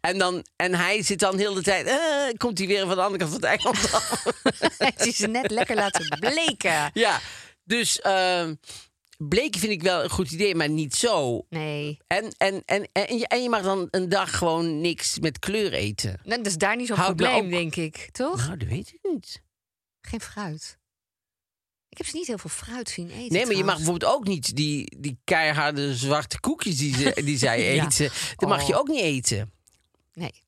[0.00, 1.86] En, dan, en hij zit dan heel de tijd...
[2.26, 4.24] eh, komt hij weer van de andere kant van het eiland af.
[4.78, 6.90] Het is net lekker laten bleken.
[6.94, 7.20] ja,
[7.64, 8.00] dus...
[8.00, 8.54] ehm
[9.28, 11.46] bleken vind ik wel een goed idee, maar niet zo.
[11.48, 15.38] Nee, En, en, en, en, je, en je mag dan een dag gewoon niks met
[15.38, 16.20] kleur eten.
[16.24, 18.08] dat is daar niet zo'n me probleem, ook- denk ik.
[18.12, 18.46] Toch?
[18.46, 19.42] Nou, dat weet ik niet.
[20.00, 20.78] Geen fruit.
[21.88, 23.32] Ik heb ze niet heel veel fruit zien eten.
[23.32, 27.38] Nee, maar je mag bijvoorbeeld ook niet die, die keiharde zwarte koekjes die, ze, die
[27.38, 27.84] zij Ja.
[27.86, 28.10] eten.
[28.36, 28.78] Dat mag je Oh.
[28.78, 29.52] ook niet eten.
[30.12, 30.42] Nee.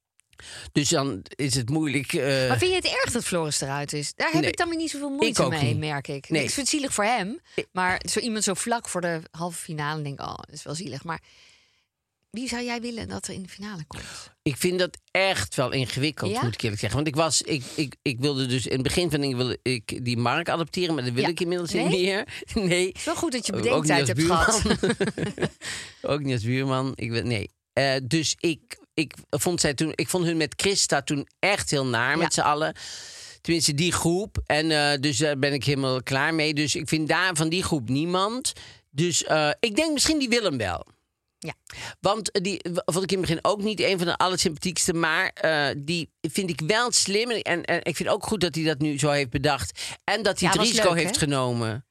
[0.72, 2.12] Dus dan is het moeilijk.
[2.12, 4.14] eh, Maar vind je het erg dat Floris eruit is?
[4.14, 4.50] Daar heb Nee.
[4.50, 5.78] ik dan weer niet zoveel moeite Ik mee, niet.
[5.78, 6.28] merk ik.
[6.28, 6.42] Nee.
[6.42, 7.40] Ik vind het zielig voor hem.
[7.72, 10.74] Maar zo iemand zo vlak voor de halve finale denk ik, oh, dat is wel
[10.74, 11.04] zielig.
[11.04, 11.20] Maar
[12.30, 14.02] wie zou jij willen dat er in de finale komt?
[14.42, 16.42] Ik vind dat echt wel ingewikkeld, Ja?
[16.42, 16.98] moet ik eerlijk zeggen.
[16.98, 20.04] Want ik, was, ik, ik, ik wilde dus in het begin van dingen wilde ik
[20.04, 21.28] die Mark adopteren, maar dat wil Ja.
[21.28, 21.86] ik inmiddels Nee?
[21.88, 22.26] niet meer.
[22.68, 22.86] Nee.
[22.86, 24.62] Het is wel goed dat je bedenktijd hebt gehad.
[26.02, 26.92] ook niet als buurman.
[26.94, 27.50] Ik wil, nee.
[27.72, 31.86] Eh, dus ik, ik, vond zij toen, ik vond hun met Christa toen echt heel
[31.86, 32.74] naar met z'n allen.
[33.40, 34.38] Tenminste, die groep.
[34.46, 36.54] En eh, dus daar ben ik helemaal klaar mee.
[36.54, 38.52] Dus ik vind daar van die groep niemand.
[38.90, 40.86] Dus eh, ik denk misschien die Willem wel.
[41.38, 41.54] Ja.
[42.00, 44.94] Want eh, die vond ik in het begin ook niet een van de allersympathiekste.
[44.94, 45.32] Maar
[45.76, 47.30] die vind ik wel slim.
[47.30, 49.82] En, en ik vind ook goed dat hij dat nu zo heeft bedacht.
[50.04, 51.26] En dat hij Ja, het risico leuk, heeft hè?
[51.26, 51.84] genomen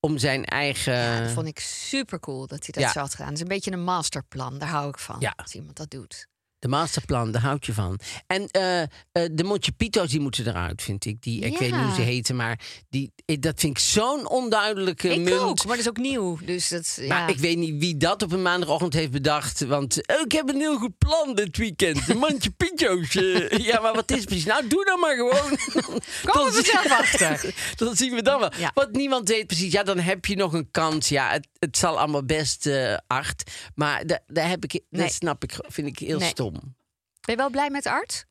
[0.00, 0.94] om zijn eigen.
[0.94, 2.92] Ja, dat vond ik super cool dat hij dat Ja.
[2.92, 3.26] zo had gedaan.
[3.26, 5.32] Het is een beetje een masterplan, daar hou ik van.
[5.36, 6.28] Als iemand dat doet.
[6.60, 7.98] De masterplan, daar houd je van.
[8.26, 8.88] En eh, eh,
[9.32, 11.22] de Monte Pito's, die moeten eruit, vind ik.
[11.22, 15.08] Die, Ik weet niet hoe ze heten, maar die, eh, dat vind ik zo'n onduidelijke
[15.08, 15.40] Ik munt.
[15.40, 16.38] ook, maar dat is ook nieuw.
[16.44, 17.06] Dus dat, ja.
[17.08, 19.60] Maar ik weet niet wie dat op een maandagochtend heeft bedacht.
[19.66, 22.06] Want ik heb een heel goed plan dit weekend.
[22.06, 23.14] De mandje pintjo's.
[23.14, 23.48] eh.
[23.58, 24.44] ja, maar wat is het precies?
[24.44, 25.58] Nou, doe dan maar gewoon.
[26.32, 27.54] Kom er Dan zelf achter.
[27.76, 28.52] dan zien we dan wel.
[28.58, 28.70] Ja.
[28.74, 29.72] Want niemand weet precies.
[29.72, 31.08] Ja, dan heb je nog een kans.
[31.08, 32.68] Ja, het, het zal allemaal best
[33.06, 33.50] acht.
[33.74, 35.02] Maar da- daar heb ik, Nee.
[35.02, 36.28] dat snap ik, vind ik heel Nee.
[36.28, 36.48] stom.
[36.52, 36.74] Ben
[37.20, 38.26] je wel blij met Art?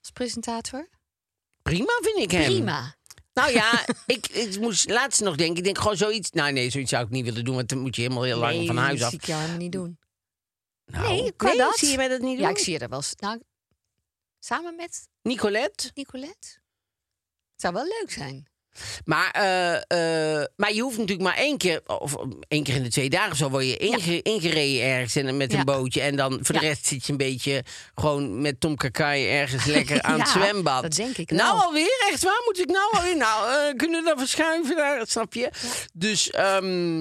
[0.00, 0.88] Als presentator?
[1.62, 2.44] Prima vind ik hem.
[2.44, 2.94] Prima.
[3.32, 5.56] Nou ja, ik, ik moest laatst nog denken.
[5.56, 6.30] Ik denk gewoon zoiets.
[6.30, 7.54] Nou nee, zoiets zou ik niet willen doen.
[7.54, 9.10] Want dan moet je helemaal heel lang nee, van huis dat af.
[9.10, 9.98] zie ik jou helemaal niet doen.
[10.84, 11.76] Nou, nee, kan dat?
[11.76, 12.46] Zie je mij dat niet doen?
[12.46, 13.02] Ja, ik zie je er wel.
[13.02, 13.42] s- Nou,
[14.38, 15.90] samen met Nicolette?
[15.94, 16.48] Nicolette?
[17.52, 18.46] Het zou wel leuk zijn.
[19.04, 19.74] Maar, eh,
[20.40, 22.14] eh, maar je hoeft natuurlijk maar één keer, of
[22.48, 25.52] één keer in de twee dagen of zo, word je inge- ingereden ergens en, met
[25.52, 26.00] een bootje.
[26.00, 26.68] En dan voor de Ja.
[26.68, 30.82] rest zit je een beetje gewoon met Tom Kakai ergens lekker aan het zwembad.
[30.82, 31.64] dat denk ik Nou wel.
[31.66, 32.42] alweer, echt waar?
[32.44, 33.16] Moet ik nou alweer?
[33.16, 35.50] Nou, eh, kunnen we dan verschuiven daar, snap je?
[35.92, 37.00] Dus, ehm,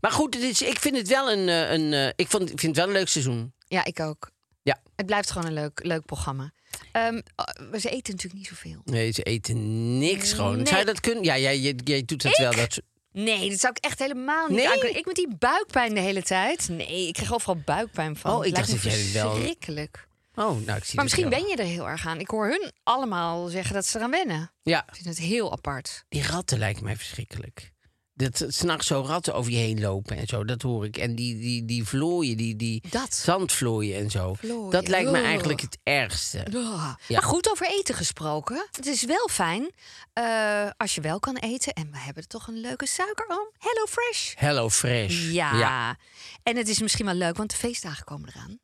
[0.00, 2.84] maar goed, het is, ik vind het wel een, een ik, vond, ik vind het
[2.84, 3.52] wel een leuk seizoen.
[3.68, 4.30] Ja, ik ook.
[4.62, 4.78] Ja.
[4.96, 6.52] Het blijft gewoon een leuk, leuk programma.
[6.92, 8.80] Oh, ze eten natuurlijk niet zoveel.
[8.84, 10.56] Nee, ze eten niks gewoon.
[10.56, 10.66] Nee.
[10.66, 11.24] Zou je dat kunnen?
[11.24, 12.54] Ja, jij, jij, jij doet dat wel.
[12.54, 12.80] Dat,
[13.12, 14.68] Nee, dat zou ik echt helemaal niet Nee?
[14.68, 14.96] aankunnen.
[14.98, 16.68] Ik met die buikpijn de hele tijd.
[16.68, 18.34] Nee, ik krijg overal buikpijn van.
[18.36, 20.08] Oh, ik dacht dat jij het wel- verschrikkelijk.
[20.34, 22.20] oh, nou, ik zie Maar misschien ben je er heel erg aan.
[22.20, 24.52] Ik hoor hun allemaal zeggen dat ze eraan wennen.
[24.62, 26.04] Ja, Ik vind het heel apart.
[26.08, 27.72] Die ratten lijken mij verschrikkelijk.
[28.18, 30.96] Dat s'nachts zo ratten over je heen lopen en zo, dat hoor ik.
[30.96, 33.14] En die, die, die vlooien, die, die Dat.
[33.14, 34.34] zandvlooien en zo.
[34.34, 36.46] Vlooien, Dat lijkt me eigenlijk het ergste.
[36.50, 36.98] Ja.
[37.08, 38.66] Maar goed over eten gesproken.
[38.72, 39.70] Het is wel fijn
[40.12, 41.72] eh, als je wel kan eten.
[41.72, 43.50] En we hebben er toch een leuke suikeroom.
[43.58, 44.32] Hello Fresh.
[44.36, 45.30] Hello Fresh.
[45.30, 45.96] Ja.
[46.42, 48.58] En het is misschien wel leuk, want de feestdagen komen eraan.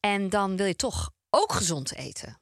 [0.00, 2.40] En dan wil je toch ook gezond eten.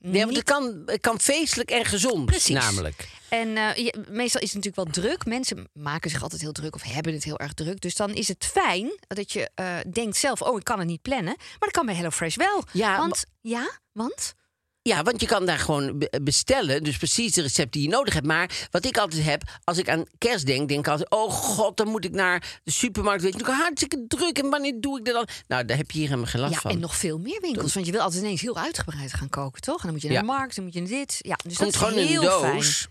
[0.00, 0.08] Ja.
[0.08, 2.54] Nee, want het kan, het kan feestelijk en gezond, Precies.
[2.54, 3.08] namelijk.
[3.28, 5.26] En eh, je- meestal is het natuurlijk wel druk.
[5.26, 7.80] Mensen maken zich altijd heel druk of hebben het heel erg druk.
[7.80, 11.02] Dus dan is het fijn dat je eh, denkt zelf, oh, ik kan het niet
[11.02, 11.34] plannen.
[11.36, 12.64] Maar dat kan bij HelloFresh wel.
[12.72, 14.34] Ja, want, ja, want?
[14.82, 16.82] Ja, want je kan daar gewoon be- bestellen.
[16.84, 18.26] Dus precies de recept die je nodig hebt.
[18.26, 21.10] Maar wat ik altijd heb, als ik aan kerst denk, denk ik altijd...
[21.10, 23.22] oh god, dan moet ik naar de supermarkt.
[23.22, 24.38] Weet je, natuurlijk hartstikke druk.
[24.38, 25.26] En wanneer doe ik dat dan?
[25.48, 26.70] Nou, daar heb je hier helemaal geen last Ja, van.
[26.70, 27.74] en nog veel meer winkels.
[27.74, 29.76] Want je wil altijd ineens heel uitgebreid gaan koken, toch?
[29.76, 30.22] En dan moet je naar Ja.
[30.22, 31.16] de markt, dan moet je naar dit.
[31.18, 32.52] Ja, dus komt dat is gewoon heel een fijn.
[32.54, 32.86] doos.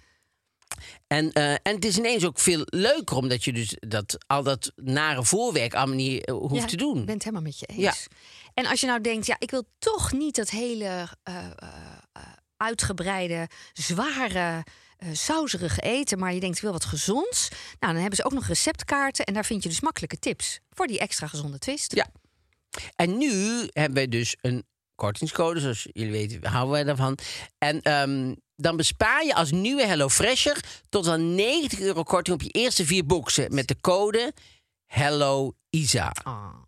[1.08, 4.72] En, eh, en het is ineens ook veel leuker, omdat je dus dat, al dat
[4.76, 6.98] nare voorwerk allemaal niet eh, hoeft Ja, te doen.
[7.00, 7.80] Ik ben het helemaal met je eens.
[7.80, 7.94] Ja.
[8.58, 11.46] En als je nou denkt, ja, ik wil toch niet dat hele eh, eh,
[12.12, 12.22] eh,
[12.58, 14.64] uitgebreide, zware,
[15.12, 17.50] sauzerige eten, maar je denkt, ik wil wat gezonds.
[17.80, 20.88] Nou, dan hebben ze ook nog receptkaarten en daar vind je dus makkelijke tips voor
[20.88, 21.96] die extra gezonde twist.
[21.96, 22.08] Ja.
[22.96, 23.32] En nu
[23.72, 24.66] hebben wij dus een
[24.96, 27.18] kortingscode, zoals jullie weten, houden wij daarvan.
[27.58, 32.42] En ehm, dan bespaar je als nieuwe Hello Fresher tot wel 90 euro korting op
[32.42, 34.34] je eerste vier boxen met de code
[34.86, 36.12] Hello Isa.
[36.24, 36.66] Ah.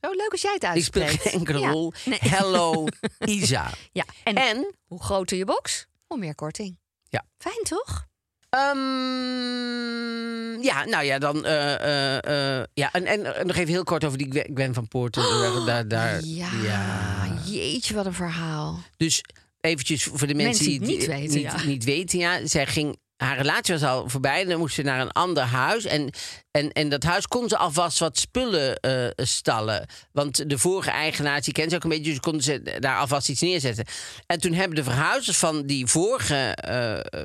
[0.00, 1.22] Zo leuk als jij het ik speel uitspreekt.
[1.22, 1.70] geen enkele Ja.
[1.70, 1.92] rol.
[2.04, 2.18] Nee.
[2.22, 2.86] Hello
[3.24, 3.70] Isa.
[3.92, 4.04] Ja.
[4.24, 6.78] En, En hoe groter je box, hoe meer korting.
[7.08, 7.24] Ja.
[7.38, 8.06] Fijn toch?
[8.50, 11.44] Ehm, ja, nou ja, dan.
[11.44, 15.22] eh, eh, eh, ja, en, en, nog even heel kort over die Gwen- van Poorten.
[15.22, 17.40] daar, daar, daar- ja, ja.
[17.44, 18.78] jeetje, wat een verhaal.
[18.96, 19.22] Dus
[19.60, 21.62] eventjes voor de mensen, Mensen die het niet weten, Niet, ja.
[21.64, 22.46] niet weten, ja.
[22.46, 24.44] Zij ging, haar relatie was al voorbij.
[24.44, 25.84] Dan moest ze naar een ander huis.
[25.84, 26.10] En,
[26.50, 29.86] en, en dat huis kon ze alvast wat spullen eh, stallen.
[30.12, 32.10] Want de vorige eigenaar, die kent ze ook een beetje.
[32.10, 33.84] Dus konden ze daar alvast iets neerzetten.
[34.26, 37.22] En toen hebben de verhuizers van die vorige eh,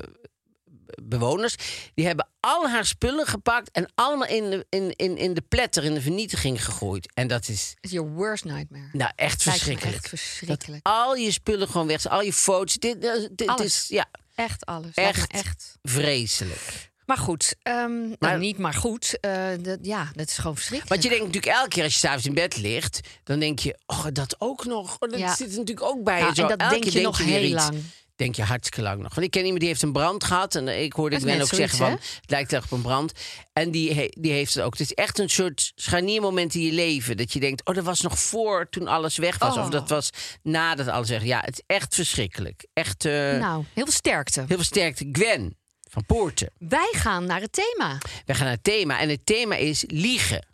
[1.02, 1.54] bewoners...
[1.94, 3.70] die hebben al haar spullen gepakt...
[3.70, 7.12] en allemaal in de, in, in, in de pletter, in de vernietiging gegooid.
[7.14, 8.88] En dat is It's your worst nightmare.
[8.92, 9.96] nou echt Lijkt verschrikkelijk.
[9.96, 10.86] Echt verschrikkelijk.
[10.86, 12.74] Al je spullen gewoon weg, al je foto's.
[12.74, 13.66] Dit, dit, dit Alles.
[13.66, 14.94] is ja, Echt alles.
[14.94, 15.32] Echt.
[15.32, 15.76] echt.
[15.82, 16.90] vreselijk.
[17.06, 19.20] Maar goed, ehm, Maar- nou, niet maar goed.
[19.20, 20.88] eh, dat, ja, dat is gewoon verschrikkelijk.
[20.88, 23.00] Want je denkt natuurlijk elke keer als je s'avonds in bed ligt...
[23.24, 24.96] dan denk je, oh, dat ook nog.
[24.98, 25.34] Oh, dat Ja.
[25.34, 26.18] zit er natuurlijk ook bij.
[26.20, 26.34] Ja.
[26.34, 27.68] Zo, en dat elke denk je nog heel iets.
[28.16, 29.14] Denk je hartstikke lang nog.
[29.14, 30.54] Want ik ken iemand die heeft een brand gehad.
[30.54, 33.12] En ik hoorde Gwen ook zeggen van, het lijkt echt op een brand.
[33.52, 34.72] En die, die heeft het ook.
[34.72, 37.16] Het is echt een soort scharniermoment in je leven.
[37.16, 39.56] Dat je denkt, oh, dat was nog voor toen alles weg was.
[39.56, 39.62] Oh.
[39.62, 40.10] Of dat was
[40.42, 42.66] nadat alles weg Ja, het is echt verschrikkelijk.
[42.72, 44.40] Echt eh, Nou, heel veel sterkte.
[44.40, 45.08] heel veel sterkte.
[45.12, 45.56] Gwen
[45.90, 46.52] van Poorten.
[46.58, 47.98] Wij gaan naar het thema.
[48.26, 49.00] We gaan naar het thema.
[49.00, 50.46] En het thema is liegen.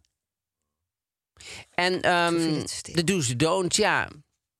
[1.74, 1.94] En
[2.68, 2.94] stil.
[2.94, 4.08] de do's, de don'ts, ja.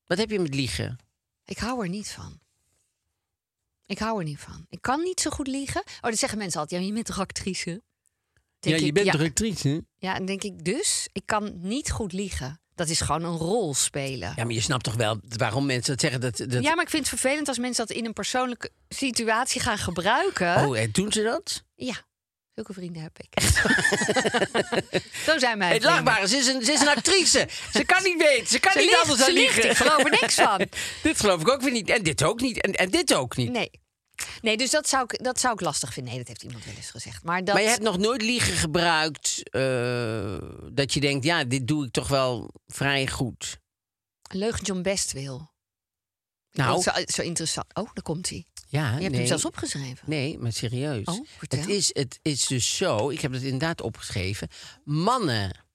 [0.05, 0.97] Wat heb je met liegen?
[1.45, 2.39] Ik hou er niet van.
[3.89, 4.65] Ik hou er niet van.
[4.69, 5.81] Ik kan niet zo goed liegen.
[5.81, 6.81] Oh, dat zeggen mensen altijd.
[6.81, 7.81] Ja, je bent toch actrice?
[8.59, 9.85] Denk ik, ja, actrice.
[9.97, 11.09] Ja, dan denk ik dus.
[11.11, 12.61] Ik kan niet goed liegen.
[12.75, 14.33] Dat is gewoon een rol spelen.
[14.35, 16.21] Ja, maar je snapt toch wel waarom mensen dat zeggen.
[16.21, 16.63] Dat, dat...
[16.63, 20.67] Ja, maar ik vind het vervelend als mensen dat in een persoonlijke situatie gaan gebruiken.
[20.67, 21.63] Oh, en doen ze dat?
[21.75, 22.03] Ja,
[22.59, 23.41] zulke vrienden heb ik.
[25.25, 27.47] Zo zijn mijn Het lachbare, ze is een, ze is een actrice.
[27.73, 29.69] ze kan niet weten, ze kan Ze niet liegt, anders dan liegen.
[29.69, 30.57] Ik geloof er niks van.
[31.03, 31.89] dit geloof ik ook weer niet.
[31.89, 32.61] En dit ook niet.
[32.61, 33.51] En, en dit ook niet.
[33.51, 33.71] Nee.
[34.41, 36.11] Nee, dus dat zou, ik, dat zou ik lastig vinden.
[36.11, 37.23] Nee, dat heeft iemand wel eens gezegd.
[37.23, 40.37] Maar, dat, Maar je hebt nog nooit liegen gebruikt eh,
[40.71, 43.57] dat je denkt, ja, dit doe ik toch wel vrij goed.
[44.31, 45.51] een leugentje om best wil.
[46.51, 47.67] Nou, zo, zo interessant.
[47.73, 48.45] Oh, daar komt hij.
[48.71, 49.17] Ja, Je hebt nee.
[49.17, 50.03] hem zelfs opgeschreven.
[50.05, 51.05] Nee, maar serieus.
[51.05, 54.47] Oh, het, is, het is dus zo, ik heb het inderdaad opgeschreven.
[54.83, 55.65] Mannen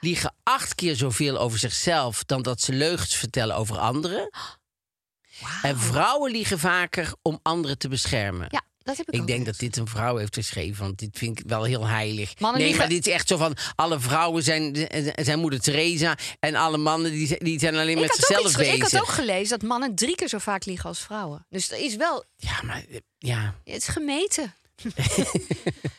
[0.00, 4.30] liegen acht keer zoveel over zichzelf dan dat ze leugens vertellen over anderen.
[5.62, 8.46] En vrouwen liegen vaker om anderen te beschermen.
[8.50, 9.46] Ja, dat heb ik denk eens.
[9.46, 12.38] dat dit een vrouw heeft geschreven, want dit vind ik wel heel heilig.
[12.38, 14.88] Mannen nee, maar dit is echt zo van alle vrouwen zijn,
[15.22, 18.54] zijn moeder Teresa en alle mannen die, zijn- die zijn alleen Ik met zichzelf iets,
[18.54, 18.90] ge- ik bezig.
[18.90, 21.46] had ook gelezen dat mannen drie keer zo vaak liegen als vrouwen.
[21.50, 23.54] Dus dat is wel, Ja, maar eh, ja.
[23.64, 24.54] het is gemeten.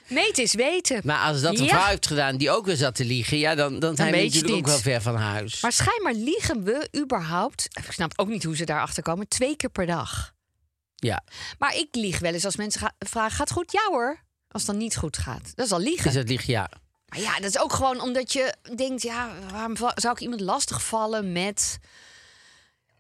[0.08, 1.02] Meten is weten.
[1.04, 1.70] Maar als dat een Ja.
[1.78, 4.54] vrouw heeft gedaan die ook weer zat te liegen, ja, dan, dan zijn we natuurlijk
[4.56, 5.62] ook wel ver van huis.
[5.62, 9.70] Maar schijnbaar liegen we überhaupt, ik snap ook niet hoe ze daarachter komen, twee keer
[9.70, 10.33] per dag.
[11.04, 11.24] Ja,
[11.60, 13.72] Maar ik lieg wel eens als mensen ga- vragen, gaat het goed?
[13.72, 14.22] Ja hoor.
[14.48, 15.52] Als het dan niet goed gaat.
[15.56, 16.08] Dat is al liegen.
[16.08, 16.54] is dat liegen?
[16.54, 16.70] Ja.
[17.08, 21.32] Maar ja, dat is ook gewoon omdat je denkt, ja, waarom zou ik iemand lastigvallen
[21.32, 21.78] met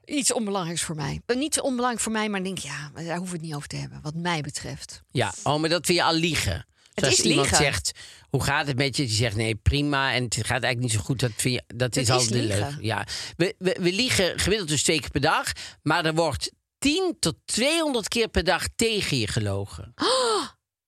[0.05, 1.21] iets onbelangrijks voor mij?
[1.25, 3.75] Eh, niet onbelangrijk voor mij, maar denk, ja, daar hoeven we het niet over te
[3.75, 5.01] hebben, wat mij betreft.
[5.11, 6.53] Ja, oh, maar dat vind je al liegen.
[6.93, 7.65] Het Zoals is iemand liegen.
[7.65, 7.91] zegt,
[8.29, 9.03] hoe gaat het met je?
[9.05, 10.13] Die zegt, nee, prima.
[10.13, 11.19] En het gaat eigenlijk niet zo goed.
[11.19, 12.77] Dat, vind je, dat is al de leugen.
[12.81, 13.05] Ja.
[13.37, 15.51] We, we, we liegen gemiddeld dus twee keer per dag.
[15.81, 16.51] Maar er wordt
[16.83, 19.93] 10 tot 200 keer per dag tegen je gelogen.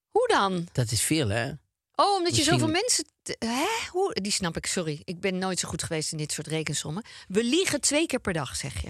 [0.10, 0.68] Hoe dan?
[0.72, 1.52] Dat is veel, hè?
[1.96, 3.06] Oh, omdat je zoveel mensen...
[3.40, 3.66] Hè?
[3.92, 4.14] Hoe?
[4.22, 5.02] Die snap ik, sorry.
[5.04, 7.04] Ik ben nooit zo goed geweest in dit soort rekensommen.
[7.28, 8.90] We liegen twee keer per dag, zeg je.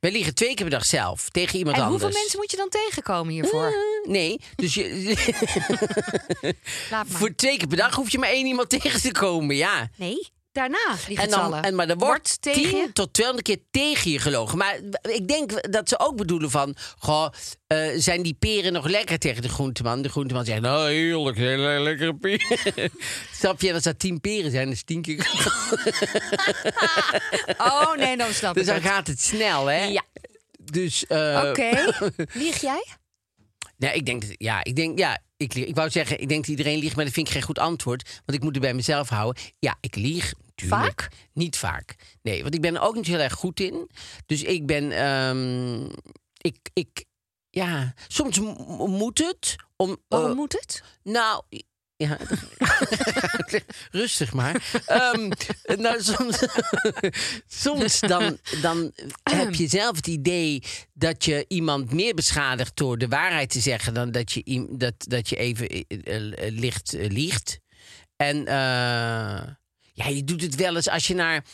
[0.00, 2.02] We liegen twee keer per dag zelf tegen iemand en anders.
[2.02, 3.66] hoeveel mensen moet je dan tegenkomen hiervoor?
[3.66, 4.84] Eh, Nee, dus je,
[6.90, 7.18] Laat maar.
[7.18, 9.90] voor twee keer per dag hoef je maar één iemand tegen te komen, ja.
[9.96, 12.92] Nee, daarna En dan, en, maar er wordt tegen 10 je?
[12.92, 14.58] tot 200 keer tegen je gelogen.
[14.58, 16.76] Maar ik denk dat ze ook bedoelen van...
[16.98, 17.26] Goh,
[17.66, 20.02] eh, zijn die peren nog lekker tegen de groenteman?
[20.02, 22.58] De groenteman zegt, nou heerlijk, hele lekkere peren.
[23.40, 23.72] Snap je?
[23.74, 25.26] Als dat 10 peren zijn, is 10 keer...
[27.58, 28.90] Oh, nee, dan snap Dus ik dan het.
[28.92, 29.84] gaat het snel, hè?
[29.84, 30.02] Ja.
[30.58, 31.06] Dus...
[31.06, 31.70] eh, Oké.
[32.32, 32.84] Lieg jij?
[33.82, 36.50] Nee, ik denk, dat, ja, ik denk, ja, ik, ik wou zeggen, ik denk dat
[36.50, 38.20] iedereen liegt, maar dat vind ik geen goed antwoord.
[38.24, 39.42] Want ik moet het bij mezelf houden.
[39.58, 40.32] Ja, ik lieg.
[40.54, 40.82] Tuurlijk.
[40.82, 41.08] Vaak?
[41.32, 41.94] Niet vaak.
[42.22, 43.90] Nee, want ik ben er ook niet heel erg goed in.
[44.26, 45.84] Dus ik ben, ehm,
[46.38, 47.04] ik, ik,
[47.50, 48.40] ja, soms
[48.86, 49.96] moet het om.
[50.08, 50.82] Waarom eh, moet het?
[51.02, 51.42] nou,
[53.90, 54.62] Rustig maar.
[54.86, 55.30] Ehm,
[55.76, 56.38] nou, soms,
[57.46, 60.62] soms dan, dan heb je zelf het idee
[60.92, 65.28] dat je iemand meer beschadigt door de waarheid te zeggen dan dat je, dat, dat
[65.28, 65.86] je even eh,
[66.46, 67.60] eh, licht eh, liegt.
[68.16, 68.44] En
[69.94, 71.44] ja, je doet het wel eens als je naar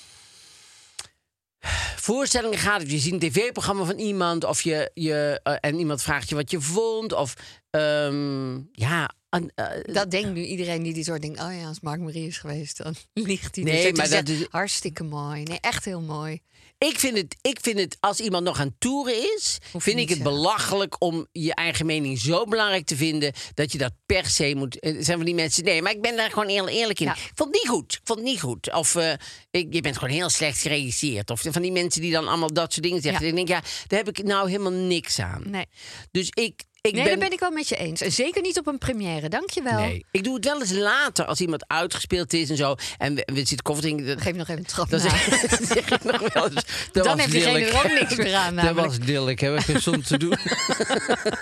[1.97, 6.03] voorstellingen gaat, of je ziet een tv-programma van iemand, of je, je eh, en iemand
[6.03, 7.35] vraagt je wat je vond, of
[7.71, 9.11] ehm, ja.
[9.29, 11.23] an- eh, Dat denkt nu iedereen die dit hoort.
[11.23, 12.94] Denkt, oh ja, als Mark Marie is geweest, dan
[13.27, 13.64] liegt hij.
[13.64, 13.85] Nee, dus.
[13.85, 15.42] Het maar dat is- hartstikke mooi.
[15.42, 16.40] Nee, echt heel mooi.
[16.78, 20.10] Ik vind, het, ik vind het, als iemand nog aan toeren is, vind ik niet
[20.10, 24.54] het belachelijk om je eigen mening zo belangrijk te vinden dat je dat per se
[24.56, 24.84] moet.
[24.84, 27.06] Er zijn van die mensen, nee, maar ik ben daar gewoon heel eerlijk in.
[27.06, 27.12] Ja.
[27.12, 27.92] Ik vond het niet goed.
[27.92, 28.72] Ik vond het niet goed.
[28.72, 29.12] Of eh,
[29.50, 31.30] ik, je bent gewoon heel slecht geregisseerd.
[31.30, 33.22] Of van die mensen die dan allemaal dat soort dingen zeggen.
[33.22, 33.28] Ja.
[33.28, 35.42] Ik denk, ja, daar heb ik nou helemaal niks aan.
[35.46, 35.66] Nee,
[36.10, 37.10] Dus ik, ik nee ben.
[37.10, 38.00] daar ben ik wel met je eens.
[38.00, 39.78] En zeker niet op een première, dankjewel.
[39.80, 42.74] Nee, ik doe het wel eens later als iemand uitgespeeld is en zo.
[42.98, 44.20] En we, we zitten koffie drinken.
[44.20, 45.28] Geef nog even een trap Dan zeg,
[45.74, 46.64] zeg ik nog wel eens.
[46.92, 47.72] Dat Dan diegene lelijk.
[47.72, 50.36] er ook niks meer aan, Dat was dillik, heb ik gezond te doen.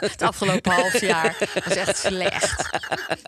[0.00, 2.68] Het afgelopen half jaar was echt slecht.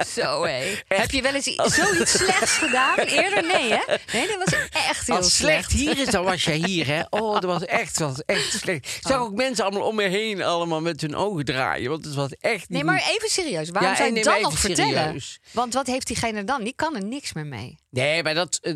[0.09, 0.75] Zo hé.
[0.89, 2.99] Heb je wel eens zoiets slechts gedaan?
[2.99, 3.83] Eerder nee hè?
[4.13, 7.03] Nee, dat was echt heel Als slecht hier is, dan was jij hier, hè?
[7.11, 8.87] Oh, dat was echt, dat was echt slecht.
[8.87, 11.98] Ik zag ook mensen allemaal om me heen allemaal met hun ogen draaien.
[12.41, 13.71] Echt niet Nee, maar even serieus.
[13.71, 15.21] Waarom Ja, zou je dan nog vertellen?
[15.51, 16.65] Want wat heeft diegene dan?
[16.65, 17.79] Die kan er niks meer mee.
[17.91, 18.59] Nee, maar dat...
[18.63, 18.73] eh,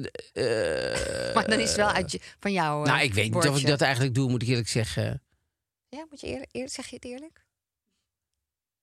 [1.28, 2.84] eh, Maar dan is het wel uit je, van jou.
[2.86, 5.22] eh, nou, ik weet niet of ik dat eigenlijk doe, moet ik eerlijk zeggen.
[5.88, 7.44] Ja, moet je eerlijk, eerlijk zeg je het eerlijk?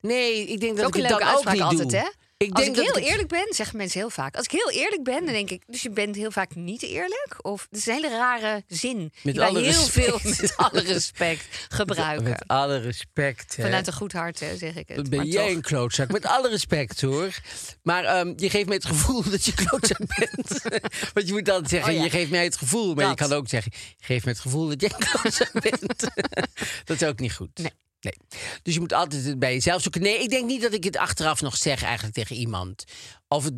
[0.01, 1.99] Nee, ik denk Dat dat ik dan ook niet altijd, doe.
[1.99, 2.09] hè?
[2.43, 4.35] Ik Als denk ik dat heel eerlijk ben, zeggen mensen heel vaak.
[4.35, 5.63] Als ik heel eerlijk ben, dan denk ik...
[5.67, 7.35] Dus je bent heel vaak niet eerlijk?
[7.41, 9.11] Of het is een hele rare zin.
[9.21, 9.91] Met die alle heel respect.
[9.91, 12.29] veel, met alle respect, gebruiken.
[12.29, 13.55] Met alle respect.
[13.55, 13.63] hè.
[13.63, 14.97] Vanuit een goed hart, hè, zeg ik het.
[14.97, 15.55] Dan ben maar jij toch.
[15.55, 16.11] een klootzak.
[16.11, 17.39] Met alle respect hoor.
[17.83, 20.61] Maar ehm, je geeft mij het gevoel dat je klootzak bent.
[21.13, 22.03] Want je moet altijd zeggen, Oh ja.
[22.03, 22.93] je geeft mij het gevoel.
[22.93, 26.07] Maar je kan ook zeggen, je geeft me het gevoel dat jij een klootzak bent.
[26.85, 27.57] dat is ook niet goed.
[27.57, 27.71] Nee.
[28.01, 28.13] Nee.
[28.63, 30.01] Dus je moet altijd bij jezelf zoeken.
[30.01, 32.83] Nee, ik denk niet dat ik het achteraf nog zeg eigenlijk tegen iemand.
[33.27, 33.53] Of het,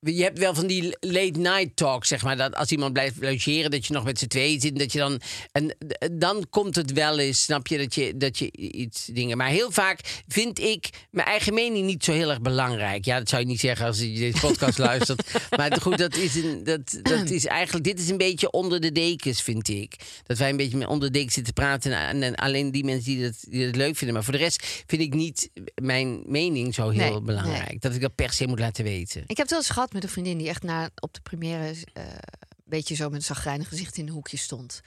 [0.00, 2.36] je hebt wel van die late night talk, zeg maar.
[2.36, 4.78] Dat als iemand blijft logeren, dat je nog met z'n tweeën zit.
[4.78, 5.20] Dat je dan,
[5.52, 9.36] en d- dan komt het wel eens, snap je, dat je, dat je iets dingen.
[9.36, 13.04] Maar heel vaak vind ik mijn eigen mening niet zo heel erg belangrijk.
[13.04, 15.32] Ja, dat zou je niet zeggen als je deze podcast luistert.
[15.56, 18.92] Maar goed, dat is, een, dat, dat is eigenlijk, dit is een beetje onder de
[18.92, 19.94] dekens, vind ik.
[20.26, 21.92] Dat wij een beetje onder de dekens zitten praten.
[21.92, 24.14] En, en alleen die mensen die dat, die dat leuk vinden.
[24.14, 25.50] Maar voor de rest vind ik niet
[25.82, 27.68] mijn mening zo heel Nee, belangrijk.
[27.68, 27.78] nee.
[27.78, 29.20] Dat ik dat per se moet laten weten.
[29.26, 31.74] Ik heb het wel eens gehad met een vriendin die echt na, op de première...
[31.92, 34.80] eh, een beetje zo met een zagrijnig gezicht in een hoekje stond.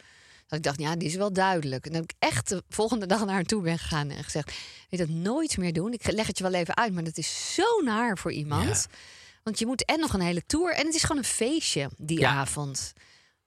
[0.48, 1.86] Dat ik dacht, ja, die is wel duidelijk.
[1.86, 4.46] En dan heb ik echt de volgende dag naar haar toe ben gegaan en gezegd...
[4.48, 4.56] weet
[4.90, 5.94] je dat nooit meer doen?
[5.94, 8.88] Ik leg het je wel even uit, maar dat is zo naar voor iemand.
[9.44, 10.74] Want je moet en nog een hele tour...
[10.74, 12.30] en het is gewoon een feestje die Ja.
[12.32, 12.94] avond.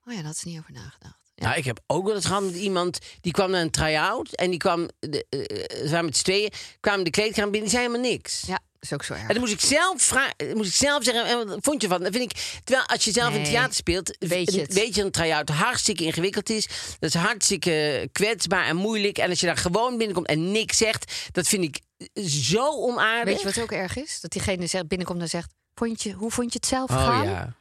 [0.04, 1.18] Oh ja, had ze niet over nagedacht.
[1.34, 1.44] Ja.
[1.46, 4.34] Nou, ik heb ook wel eens gehad met iemand die kwam naar een try-out.
[4.34, 5.38] En die kwam, de, eh,
[5.84, 8.40] ze waren met z'n tweeën, kwamen de kleedkamer binnen, die zei helemaal niks.
[8.40, 9.22] ja, dat is ook zo erg.
[9.22, 12.02] En dan moest ik zelf vragen, moest ik zelf zeggen, en wat vond je van?
[12.02, 14.72] Dan vind ik, terwijl als je zelf in het Nee, theater speelt, weet je het.
[14.72, 16.66] weet je een try-out hartstikke ingewikkeld is.
[16.98, 19.18] Dat is hartstikke kwetsbaar en moeilijk.
[19.18, 21.80] En als je daar gewoon binnenkomt en niks zegt, dat vind ik
[22.28, 23.24] zo onaardig.
[23.34, 24.20] Weet je wat ook erg is?
[24.20, 25.50] Dat diegene zegt, binnenkomt en zegt...
[25.74, 27.24] Vond je, hoe vond je het zelf Oh gaan?
[27.28, 27.54] ja.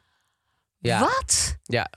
[0.79, 0.99] Ja.
[0.99, 1.55] Wat?
[1.63, 1.89] Ja.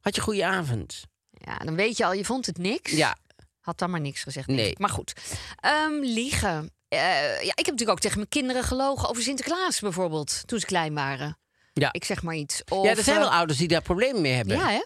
[0.00, 1.02] Had je een goede avond?
[1.30, 2.90] Ja, dan weet je al, je vond het niks.
[2.92, 3.16] Ja.
[3.60, 4.46] Had dan maar niks gezegd.
[4.46, 4.74] Nee.
[4.78, 5.12] Maar goed.
[5.60, 6.70] Ehm, liegen.
[6.92, 10.42] Eh, ja, ik heb natuurlijk ook tegen mijn kinderen gelogen over Sinterklaas bijvoorbeeld.
[10.46, 11.38] Toen ze klein waren.
[11.72, 11.92] Ja.
[11.92, 12.62] Ik zeg maar iets.
[12.68, 14.56] Of, ja, er zijn wel eh, ouders die daar problemen mee hebben.
[14.56, 14.82] Ja, hè?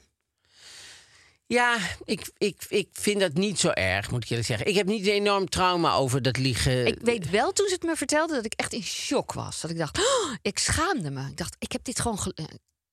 [1.46, 4.66] Ja, ik, ik, ik vind dat niet zo erg, moet ik eerlijk zeggen.
[4.66, 6.86] Ik heb niet een enorm trauma over dat liegen.
[6.86, 9.60] Ik weet wel toen ze het me vertelde dat ik echt in shock was.
[9.60, 11.28] Dat ik dacht, "Oh, ik schaamde me.
[11.28, 12.18] Ik dacht, ik heb dit gewoon.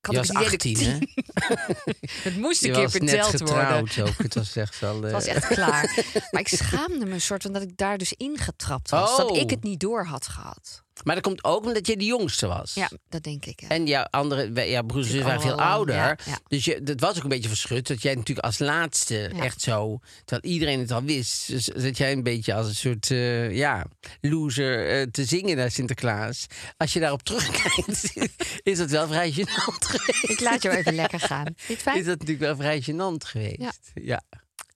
[0.04, 2.22] Ik had was het idee dat 18, ik hè?
[2.30, 4.08] Het moest Je een keer was net verteld worden.
[4.08, 4.18] ook.
[4.18, 5.02] Het was echt al...
[5.02, 6.04] Het was eh, echt klaar.
[6.32, 9.18] Maar ik schaamde me een soort van dat ik daar dus ingetrapt was.
[9.18, 9.38] Dat Oh.
[9.38, 10.84] ik het niet door had gehad.
[11.04, 12.74] Maar dat komt ook omdat je de jongste was.
[12.74, 13.62] Ja, dat denk ik.
[13.62, 15.96] En jouw andere, jouw broers en zussen waren veel ouder.
[15.96, 16.40] ja, ja.
[16.48, 17.88] Dus je, dat was ook een beetje verschut.
[17.88, 20.00] Dat jij natuurlijk als laatste echt zo...
[20.26, 21.48] Terwijl iedereen het al wist.
[21.48, 23.86] Dus dat jij een beetje als een soort eh, ja,
[24.22, 26.46] loser eh, te zingen naar Sinterklaas.
[26.78, 28.14] Als je daarop terugkijkt,
[28.64, 30.30] is dat wel vrij gênant geweest.
[30.30, 31.56] Ik laat jou even lekker gaan.
[31.68, 32.00] Het fijn?
[32.00, 33.92] Is dat natuurlijk wel vrij gênant geweest.
[33.94, 34.22] Ja.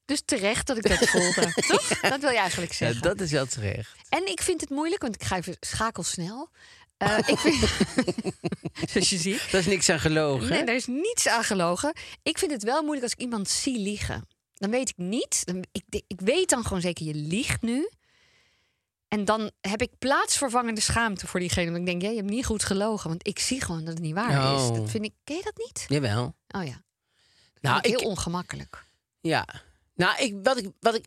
[0.08, 1.54] Dus terecht dat ik dat voelde.
[1.68, 2.00] Toch?
[2.00, 3.02] Dat wil je eigenlijk Ja, zeggen.
[3.02, 3.92] dat is wel terecht.
[4.10, 6.50] En ik vind het moeilijk, want ik ga even schakelsnel.
[6.98, 7.56] Eh ik vind,
[8.92, 9.42] zoals je ziet.
[9.52, 10.50] Dat is niks aan gelogen.
[10.50, 11.94] Nee, daar is niets aan gelogen.
[12.24, 14.28] Ik vind het wel moeilijk als ik iemand zie liegen.
[14.54, 15.42] Dan weet ik niet.
[15.46, 17.90] Dan, ik, ik weet dan gewoon zeker, je liegt nu.
[19.08, 21.66] En dan heb ik plaatsvervangende schaamte voor diegene.
[21.66, 23.10] Want ik denk, jij je hebt niet goed gelogen.
[23.10, 24.62] Want ik zie gewoon dat het niet waar is.
[24.62, 24.76] Oh.
[24.76, 25.86] Dat vind ik, ken je dat niet?
[25.88, 26.24] Jawel.
[26.48, 26.82] Oh ja.
[27.62, 28.86] Nou, Nou, heel ongemakkelijk.
[29.22, 29.48] Ja.
[29.98, 31.06] Nou, ik, wat ik, wat ik,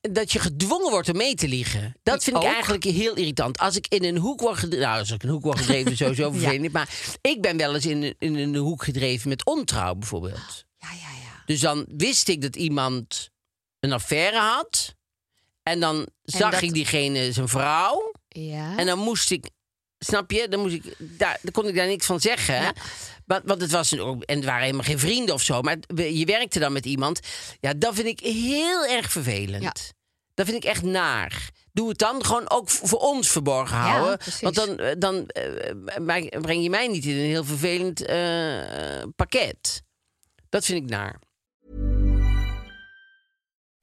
[0.00, 1.94] dat je gedwongen wordt om mee te liegen.
[2.02, 3.58] Dat Ik vind ik eigenlijk heel irritant.
[3.58, 4.84] Als ik in een hoek word gedreven.
[4.86, 6.72] Nou, als ik in een hoek word gedreven, sowieso vervelend.
[6.72, 10.64] Maar ik ben wel eens in, een- in een hoek gedreven met ontrouw, bijvoorbeeld.
[10.78, 11.42] Ja, ja, ja.
[11.46, 13.30] Dus dan wist ik dat iemand
[13.80, 14.94] een affaire had.
[15.62, 18.12] En dan zag dat- ik diegene zijn vrouw.
[18.28, 18.76] Ja.
[18.76, 19.50] En dan moest ik,
[20.04, 22.54] snap je, dan, moest ik, daar, dan kon ik daar niks van zeggen.
[22.54, 22.72] Ja.
[23.26, 25.62] Want, want het was een, en het waren helemaal geen vrienden of zo.
[25.62, 27.20] Maar je werkte dan met iemand.
[27.60, 29.62] Ja, dat vind ik heel erg vervelend.
[29.62, 29.72] Ja.
[30.34, 31.50] Dat vind ik echt naar.
[31.72, 34.18] Doe het dan gewoon ook voor ons verborgen houden.
[34.40, 39.82] Want dan, eh, dan eh, breng je mij niet in een heel vervelend eh, pakket.
[40.48, 41.18] Dat vind ik naar.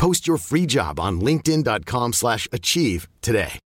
[0.00, 3.60] Post your free job on linkedin.com/achieve slash achieve today.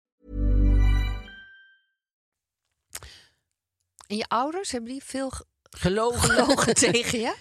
[4.08, 6.20] En je ouders, hebben die veel ge- Gelogen.
[6.20, 7.36] gelogen tegen je?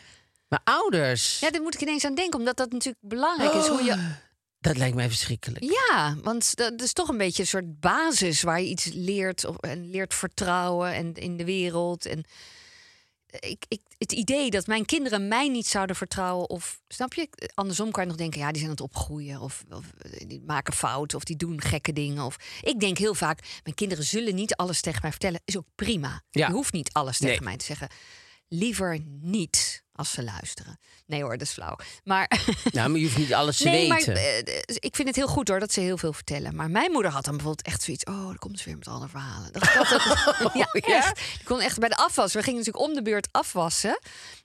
[0.49, 3.67] Maar ouders, Ja, daar moet ik ineens aan denken, omdat dat natuurlijk belangrijk is.
[3.67, 4.15] Hoe je...
[4.61, 5.65] dat lijkt mij verschrikkelijk.
[5.65, 9.57] Ja, want dat is toch een beetje een soort basis waar je iets leert of,
[9.57, 12.07] en leert vertrouwen en in de wereld.
[12.07, 12.25] En
[13.41, 16.49] ik, ik, het idee dat mijn kinderen mij niet zouden vertrouwen.
[16.51, 17.29] Of snap je?
[17.55, 19.41] Andersom kan je nog denken, ja, die zijn aan het opgroeien.
[19.41, 21.17] Of, of eh, die maken fouten.
[21.19, 22.25] Of die doen gekke dingen.
[22.25, 25.41] Of ik denk heel vaak, mijn kinderen zullen niet alles tegen mij vertellen.
[25.45, 26.23] Is ook prima.
[26.31, 26.47] Ja.
[26.47, 27.45] Je hoeft niet alles tegen Nee.
[27.45, 27.89] mij te zeggen.
[28.49, 30.79] Liever niet als ze luisteren.
[31.07, 31.77] Nee hoor, dat is flauw.
[32.05, 32.31] Maar
[32.73, 34.17] Nou, maar je hoeft niet alles te nee, maar weten.
[34.17, 36.55] eh, eh, ik vind het heel goed hoor dat ze heel veel vertellen.
[36.55, 38.05] Maar mijn moeder had dan bijvoorbeeld echt zoiets.
[38.05, 39.53] Oh, dan komt ze weer met alle verhalen.
[39.53, 39.91] Dat, dat,
[40.47, 40.67] Oh, ja?
[40.73, 41.17] echt.
[41.37, 42.33] Die kon echt bij de afwas.
[42.33, 43.99] We gingen natuurlijk om de beurt afwassen.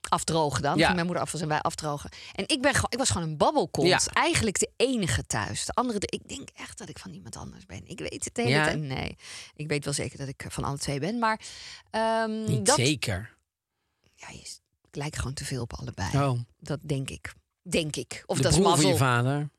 [0.10, 0.78] Afdrogen dan.
[0.78, 0.82] Ja.
[0.84, 2.10] Ging mijn moeder afwassen en wij afdrogen.
[2.34, 3.88] En ik, ben gewoon, ik was gewoon een babbelkont.
[3.88, 4.00] Ja.
[4.14, 5.66] Eigenlijk de enige thuis.
[5.66, 7.82] De andere, ik denk echt dat ik van iemand anders ben.
[7.88, 8.64] Ik weet het hele Ja?
[8.64, 8.80] tijd.
[8.80, 9.18] Nee,
[9.56, 11.20] ik weet wel zeker dat ik van alle twee ben.
[11.20, 11.40] Maar
[11.92, 13.36] ehm, niet dat, zeker.
[14.16, 14.58] ja, je,
[14.90, 16.10] ik lijk gewoon te veel op allebei.
[16.14, 17.34] Oh, Dat denk ik.
[17.62, 18.24] Denk ik.
[18.26, 19.50] Of de dat is van je vader.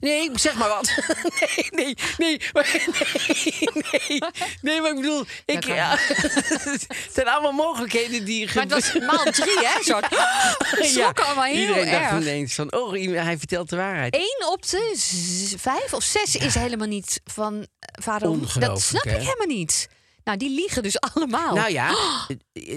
[0.00, 0.94] Nee, zeg maar wat.
[1.70, 2.40] Nee, nee, nee.
[2.52, 2.84] maar-
[3.72, 4.20] Nee, nee,
[4.62, 5.24] nee maar ik bedoel...
[5.46, 8.44] Ik, ja, het zijn allemaal mogelijkheden die...
[8.54, 9.82] Maar het was maal drie, hè?
[9.92, 10.00] Zo,
[10.82, 12.20] schrokken allemaal heel Iedereen dacht erg.
[12.20, 12.72] ineens van...
[12.72, 12.92] Oh,
[13.22, 14.14] hij vertelt de waarheid.
[14.14, 14.94] Eén op de
[15.58, 17.66] vijf of zes is helemaal niet van
[18.02, 18.60] vader.
[18.60, 19.10] Dat snap hè?
[19.10, 19.88] ik helemaal niet.
[20.24, 21.54] Nou, die liegen dus allemaal.
[21.54, 21.88] Nou ja,
[22.28, 22.36] er,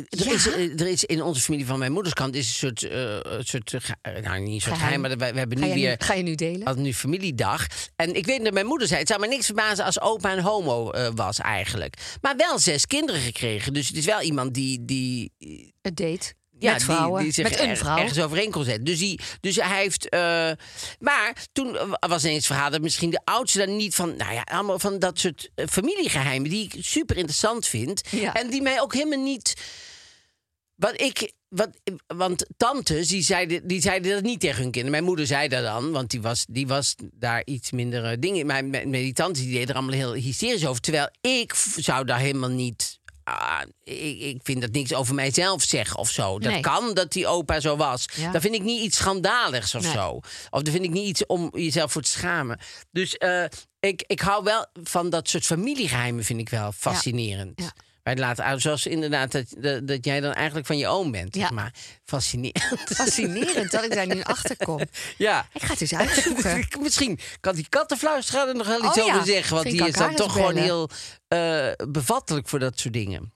[0.10, 0.34] Ja?
[0.34, 3.74] Is, er is in onze familie van mijn moederskant is een soort, eh, een soort
[3.74, 5.02] eh, nou niet een soort Geheim.
[5.02, 6.66] maar we, we hebben ga, nu je weer nu, ga je nu delen?
[6.66, 7.68] hadden nu familiedag.
[7.95, 10.43] En ik weet dat mijn moeder zei: het zou me niks verbazen als opa een
[10.43, 12.18] homo eh, was eigenlijk.
[12.22, 13.74] Maar wel zes kinderen gekregen.
[13.74, 14.86] Dus het is wel iemand die.
[14.86, 15.32] die
[15.82, 16.34] Het date.
[16.60, 17.24] Ja, met vrouwen.
[17.24, 17.97] Die, die zich met een vrouw.
[17.97, 18.84] ergens overeen kon zetten.
[18.84, 20.10] Dus, die, dus hij heeft.
[20.10, 20.20] eh,
[20.99, 24.16] maar toen was ineens verhaal dat misschien de oudste dan niet van.
[24.16, 26.49] Nou ja, allemaal van dat soort eh, familiegeheimen.
[26.49, 28.01] die ik super interessant vind.
[28.12, 28.34] Ja.
[28.34, 29.53] En die mij ook helemaal niet.
[30.76, 31.32] Wat ik.
[31.47, 31.70] Wat,
[32.08, 34.91] want tantes die zeiden, die zeiden dat niet tegen hun kinderen.
[34.91, 38.45] Mijn moeder zei dat dan, want die was, die was daar iets minder dingen.
[38.45, 40.82] Maar mijn, mijn- die tantes die deden er allemaal heel hysterisch over.
[40.82, 42.97] Terwijl ik zou daar helemaal niet.
[43.28, 46.40] Ah, ik, ik vind dat niks over mijzelf zeggen of zo.
[46.40, 46.62] Dat Nee.
[46.62, 48.06] kan dat die opa zo was.
[48.16, 48.32] Ja.
[48.32, 49.92] Dat vind ik niet iets schandaligs of Nee.
[49.92, 50.10] zo.
[50.50, 52.60] Of dat vind ik niet iets om jezelf voor te schamen.
[52.92, 53.44] Dus eh,
[53.80, 57.62] ik, ik hou wel van dat soort familiegeheimen, vind ik wel fascinerend.
[57.62, 57.74] Ja.
[58.08, 61.36] Wij laten uit, zoals inderdaad dat, dat, dat jij dan eigenlijk van je oom bent.
[61.36, 61.41] Ja.
[61.41, 62.80] Zeg maar fascinerend.
[62.95, 64.80] Fascinerend dat ik daar nu achter kom.
[65.18, 65.49] Ja.
[65.53, 66.68] Ik ga het eens uitzoeken.
[66.82, 69.53] Misschien kan die kattenfluisteraar er nog wel iets Oh ja, over zeggen.
[69.53, 70.89] Want misschien die is dan toch gewoon heel
[71.28, 73.34] eh, bevattelijk voor dat soort dingen.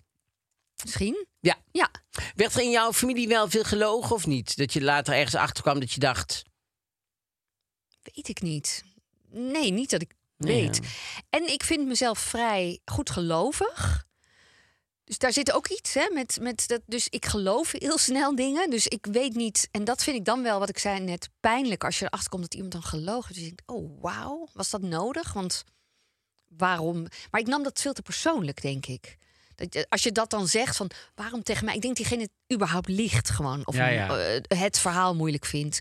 [0.84, 1.28] Misschien?
[1.40, 1.58] Ja.
[1.72, 1.92] Ja.
[2.36, 4.58] Werd er in jouw familie wel veel gelogen of niet?
[4.58, 6.44] Dat je later ergens achter kwam dat je dacht...
[8.14, 8.84] Weet ik niet.
[9.30, 10.80] Nee, niet dat ik weet.
[11.30, 14.10] En ik vind mezelf vrij goed gelovig.
[15.12, 16.10] Dus daar zit ook iets, hè?
[16.14, 18.70] Met, met dat, dus ik geloof heel snel dingen.
[18.70, 19.68] Dus ik weet niet.
[19.72, 22.42] En dat vind ik dan wel, wat ik zei net, pijnlijk als je erachter komt
[22.42, 23.28] dat iemand dan gelogen.
[23.34, 25.34] Dus je denkt, oh wauw, was dat nodig?
[25.34, 25.64] Want
[26.48, 27.08] waarom?
[27.32, 29.18] Maar ik nam dat veel te persoonlijk, denk ik.
[29.56, 31.76] Dat, als je dat dan zegt van waarom tegen mij?
[31.76, 33.68] Ik denk diegene het überhaupt liegt gewoon.
[33.68, 34.18] Of Ja, ja.
[34.18, 35.80] eh, het verhaal moeilijk vindt.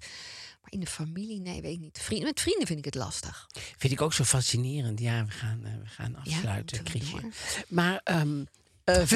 [0.60, 1.98] Maar in de familie, nee, weet ik niet.
[2.02, 3.46] Vrienden, met vrienden vind ik het lastig.
[3.78, 5.00] Vind ik ook zo fascinerend.
[5.00, 7.10] Ja, we gaan, eh, we gaan afsluiten, Chrisje.
[7.10, 7.30] door.
[7.68, 8.46] Maar, ehm, eh,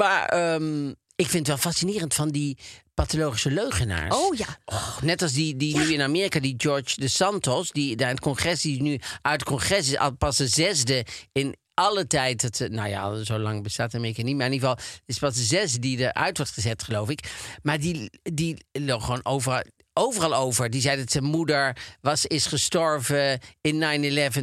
[0.00, 2.58] maar ehm, ik vind het wel fascinerend van die
[2.94, 4.16] pathologische leugenaars.
[4.16, 4.58] Oh ja.
[5.00, 8.24] Net als die, die nu in Amerika, die George de Santos, die daar in het
[8.24, 12.42] congres, die nu uit het congres is, al pas de zesde in alle tijd.
[12.42, 15.34] Het, eh, nou ja, zo lang bestaat Amerika niet, maar in ieder geval is pas
[15.34, 17.32] de zesde die eruit wordt gezet, geloof ik.
[17.62, 19.62] Maar die, die gewoon overal,
[19.94, 20.70] overal over.
[20.70, 23.74] Die zei dat zijn moeder was, is gestorven in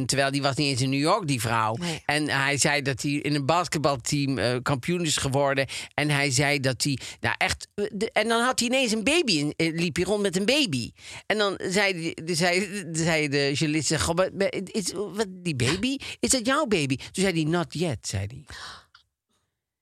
[0.00, 1.74] 9-11, terwijl die was niet eens in New York, die vrouw.
[1.74, 2.02] Nee.
[2.06, 5.66] En hij zei dat hij in een basketbalteam eh, kampioen is geworden.
[5.94, 9.04] En hij zei dat hij, nou echt, eh, de- en dan had hij ineens een
[9.04, 10.90] baby, in, eh, liep hij rond met een baby.
[11.26, 15.96] En dan zei, de- zei, zei de journalist, "Goh, maar- maar is, wat, die baby,
[16.20, 16.96] is dat jouw baby?
[16.96, 18.44] Toen zei hij, not yet, zei hij.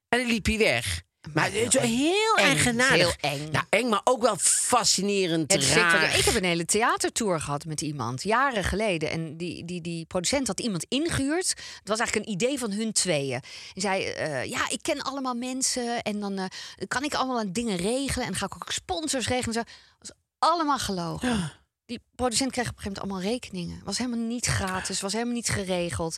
[0.09, 1.03] En dan liep hij weg.
[1.35, 2.45] Maar het is heel eng.
[2.45, 3.17] eigenaardig.
[3.21, 3.51] Heel eng.
[3.51, 6.19] Nou, eng, maar ook wel fascinerend Het raar.
[6.19, 9.11] ik heb een hele theatertour gehad met iemand, jaren geleden.
[9.11, 11.49] En die, die, die producent had iemand ingehuurd.
[11.49, 13.41] Het was eigenlijk een idee van hun tweeën.
[13.75, 16.45] En zei, eh, ja, ik ken allemaal mensen en dan eh,
[16.89, 18.25] kan ik allemaal dingen regelen.
[18.27, 19.57] En dan ga ik ook sponsors regelen.
[19.57, 19.73] en Zo.
[19.99, 21.53] was allemaal gelogen.
[21.91, 23.81] Die producent kreeg op een gegeven moment allemaal rekeningen.
[23.85, 26.17] Was helemaal niet gratis, was helemaal niet geregeld.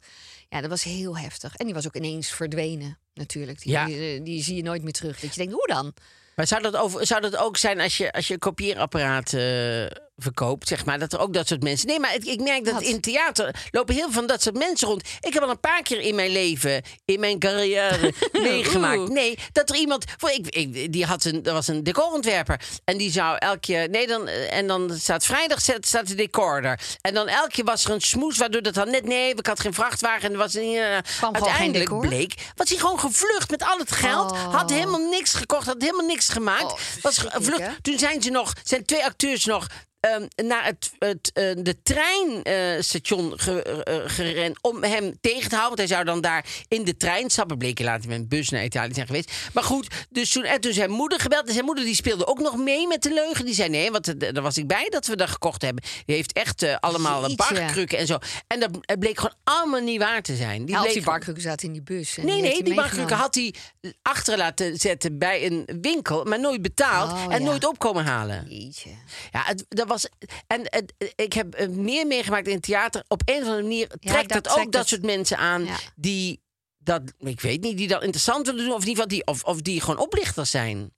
[0.49, 1.57] Ja, dat was heel heftig.
[1.57, 3.63] En die was ook ineens verdwenen, natuurlijk.
[3.63, 3.87] Die, Ja.
[3.87, 5.21] die, die zie je nooit meer terug.
[5.21, 5.95] Dat je denkt, hoe dan?
[6.37, 9.87] Maar zou dat, over, zou dat ook zijn als je, als je een kopieerapparaat eh,
[10.23, 11.87] verkoopt, zeg maar, dat er ook dat soort mensen.
[11.87, 15.03] Nee, maar ik, merk dat in theater lopen heel veel van dat soort mensen rond.
[15.21, 19.09] Ik heb al een paar keer in mijn leven, in mijn carrière, meegemaakt.
[19.09, 20.05] Nee, dat er iemand.
[20.17, 22.61] Voor, ik, ik, die had een, dat was een decorontwerper.
[22.85, 23.89] En die zou elke keer.
[23.89, 26.81] Nee, dan, en dan staat vrijdag staat, de decor er.
[27.01, 29.05] En dan elke keer was er een smoes, waardoor dat dan net.
[29.05, 30.23] Nee, ik had geen vrachtwagen.
[30.23, 30.75] En er was een.
[30.75, 30.99] eh,
[31.33, 32.35] uiteindelijk bleek.
[32.57, 34.31] Was hij gewoon gevlucht met al het geld.
[34.31, 34.55] Oh.
[34.55, 36.63] Had helemaal niks gekocht, had helemaal niks gemaakt.
[36.73, 37.83] Oh, was gevlucht.
[37.83, 39.67] Toen zijn ze nog, zijn twee acteurs nog.
[40.03, 45.77] Ehm, naar het, het, eh, de treinstation ge, eh, gerend om hem tegen te houden.
[45.77, 47.59] Want hij zou dan daar in de trein stappen.
[47.59, 49.33] Bleek hij later met een bus naar Italië zijn geweest.
[49.53, 51.47] Maar goed, dus toen, en toen zijn moeder gebeld.
[51.47, 53.45] En zijn moeder die speelde ook nog mee met de leugen.
[53.45, 55.85] Die zei nee, want eh, daar was ik bij dat we dat gekocht hebben.
[56.07, 58.19] Die heeft echt eh, allemaal een barkrukken en zo.
[58.47, 60.65] En dat het bleek gewoon allemaal niet waar te zijn.
[60.65, 62.17] Die bleek die barkrukken zaten in die bus.
[62.19, 63.55] en Nee, die nee, heeft die barkrukken had hij
[64.03, 67.47] achter laten zetten bij een winkel, maar nooit betaald Oh, en ja.
[67.47, 68.47] nooit opkomen halen.
[68.49, 68.91] Jeetje.
[69.33, 70.09] Ja, het, dat was.
[70.47, 70.85] En
[71.15, 73.05] ik heb meer meegemaakt in het theater.
[73.09, 74.89] Op een of andere manier trekt dat ook dat het.
[74.89, 76.41] soort mensen aan die
[76.85, 79.81] dat, ik weet niet, die dat interessant willen doen of niet, die, of, of die
[79.81, 80.93] gewoon oplichters zijn.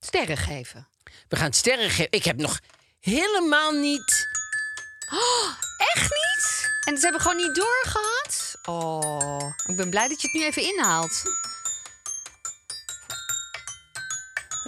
[0.00, 0.88] Sterren geven.
[1.28, 2.10] We gaan sterren geven.
[2.10, 2.58] Ik heb nog
[3.00, 4.28] helemaal niet.
[5.94, 6.70] Echt niet?
[6.84, 8.54] En ze hebben gewoon niet doorgehad?
[8.64, 11.22] Oh, ik ben blij dat je het nu even inhaalt.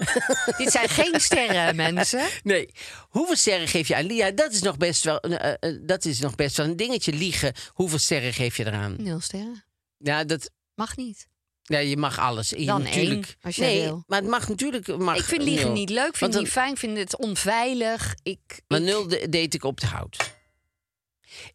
[0.58, 2.28] Dit zijn geen sterren, mensen.
[2.42, 2.70] Nee.
[3.08, 4.30] Hoeveel sterren geef je aan Lia?
[4.30, 7.12] Dat is nog best wel, eh, eh, dat is nog best wel een dingetje.
[7.12, 7.52] Liegen.
[7.68, 8.94] Hoeveel sterren geef je eraan?
[8.98, 9.64] Nul sterren.
[9.98, 11.28] Ja, dat, Mag niet.
[11.62, 12.48] Ja, je mag alles.
[12.48, 13.26] Je, Dan natuurlijk.
[13.26, 14.04] één, als jij nee, wil.
[14.06, 14.96] maar het mag natuurlijk.
[14.98, 15.74] Mag ik vind liegen nul.
[15.74, 18.14] niet leuk, vind dan- niet fijn, vind het onveilig.
[18.22, 20.16] Ik, Maar ik- nul de- deed ik op de hout.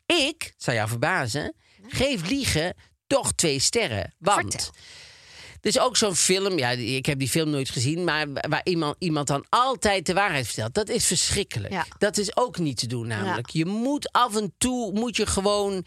[0.06, 1.56] Ik, zou jou verbazen,
[1.88, 2.74] geef liegen
[3.08, 4.14] toch twee sterren.
[4.20, 4.74] Want Vertel.
[5.66, 9.28] Is ook zo'n film, ja, ik heb die film nooit gezien, maar waar iemand, iemand
[9.28, 10.74] dan altijd de waarheid vertelt.
[10.74, 11.74] Dat is verschrikkelijk.
[11.74, 11.86] Ja.
[11.97, 13.49] Dat is ook niet te doen, namelijk.
[13.49, 15.86] Je moet af en toe, moet je gewoon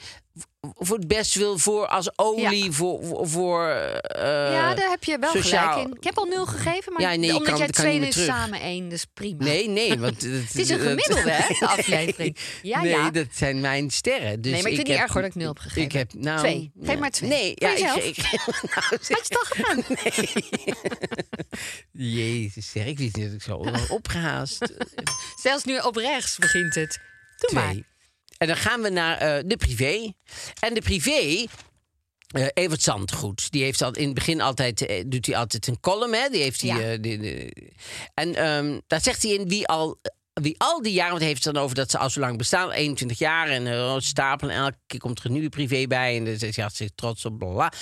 [0.61, 2.71] voor het best wil, voor als olie, Ja.
[2.73, 4.23] voor, voor, eh,
[4.53, 5.97] ja, daar heb je wel sociaal- gelijk in.
[5.97, 8.89] Ik heb al nul gegeven, maar Ja, nee, omdat kan- jij twee is samen één,
[8.89, 9.45] dus prima.
[9.45, 12.37] Nee, nee, want het, Het is een gemiddelde, hè, de aflevering.
[12.63, 13.11] Ja, nee, ja.
[13.11, 14.41] dat zijn mijn sterren.
[14.41, 15.83] Dus Nee, maar ik vind het niet heb- erg hoor dat ik nul heb gegeven.
[15.83, 16.71] Ik heb nou Twee.
[16.83, 17.29] Geef maar twee.
[17.31, 18.05] Nee, ja, ik, jezelf.
[18.05, 18.17] ik,
[18.75, 19.85] nou, Had je al gedaan?
[21.93, 24.73] Jezus, zeg, ik wist niet dat ik zo opgehaast.
[25.43, 26.99] Zelfs nu op rechts begint het.
[27.39, 27.75] Doe maar.
[28.39, 30.13] En dan gaan we naar eh, de privé.
[30.61, 31.47] En de privé.
[32.29, 35.81] eh Evert Zandgoed, die heeft al in het begin altijd, eh, doet hij altijd een
[35.81, 36.29] column, hè?
[36.29, 36.99] Die heeft hij, Ja.
[38.15, 40.01] en ehm, daar zegt hij in wie al,
[40.41, 42.71] wie al die jaren, want heeft het dan over dat ze al zo lang bestaan,
[42.71, 44.55] 21 jaar en eh, stapelen.
[44.55, 47.25] En elke keer komt er een nieuwe privé bij en dan is hij hartstikke trots
[47.25, 47.73] op, bla.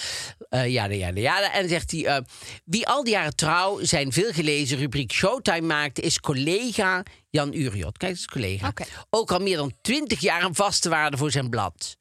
[0.48, 1.52] Eh, ja, ja, ja.
[1.52, 2.16] En zegt hij, eh,
[2.64, 7.98] wie al die jaren trouw zijn veel gelezen rubriek Showtime maakte, is collega Jan Uriot.
[7.98, 8.72] Kijk, dat is collega.
[9.10, 11.96] Ook al meer dan 20 jaar een vaste waarde voor zijn blad.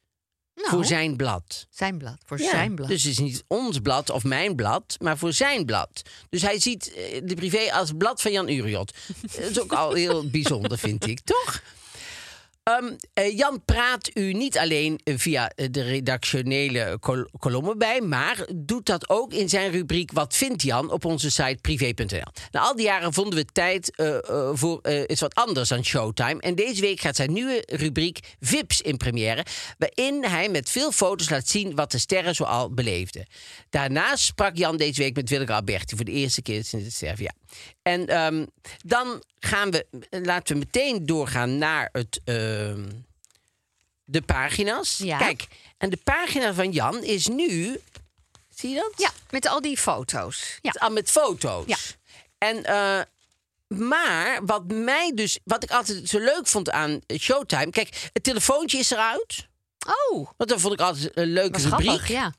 [0.55, 1.67] Nou, Voor zijn blad.
[1.69, 2.17] zijn blad.
[2.25, 2.87] Voor Ja, zijn blad.
[2.87, 6.01] Dus het is niet ons blad of mijn blad, maar voor zijn blad.
[6.29, 8.93] Dus hij ziet eh, de privé als blad van Jan Uriot.
[9.21, 11.61] Dat is ook al heel bijzonder, vind ik, toch?
[12.65, 18.85] Ehm, eh, Jan praat u niet alleen via de redactionele kol- kolommen bij, maar doet
[18.85, 22.31] dat ook in zijn rubriek Wat vindt Jan op onze site privé.nl.
[22.51, 26.41] Na al die jaren vonden we tijd eh, eh, voor iets wat anders dan Showtime.
[26.41, 29.45] En deze week gaat zijn nieuwe rubriek Vips in première,
[29.77, 33.25] waarin hij met veel foto's laat zien wat de sterren zoal beleefden.
[33.69, 37.23] Daarnaast sprak Jan deze week met Willeke Alberti voor de eerste keer sinds het sterven.
[37.23, 37.31] Ja.
[37.81, 38.45] En ehm,
[38.83, 42.89] dan gaan we, laten we meteen doorgaan naar het, ehm,
[44.03, 44.97] de pagina's.
[44.97, 45.17] Ja.
[45.17, 47.79] Kijk, en de pagina van Jan is nu,
[48.55, 48.93] zie je dat?
[48.95, 50.59] Ja, met al die foto's.
[50.61, 50.71] Ja.
[50.77, 51.65] Al met foto's.
[51.67, 51.77] Ja.
[52.37, 53.01] En, eh,
[53.67, 58.77] maar wat mij dus, wat ik altijd zo leuk vond aan Showtime, kijk, het telefoontje
[58.77, 59.47] is eruit.
[59.87, 61.87] Oh, Want dat vond ik altijd een leuke was rubriek.
[61.87, 62.33] grappig, ja.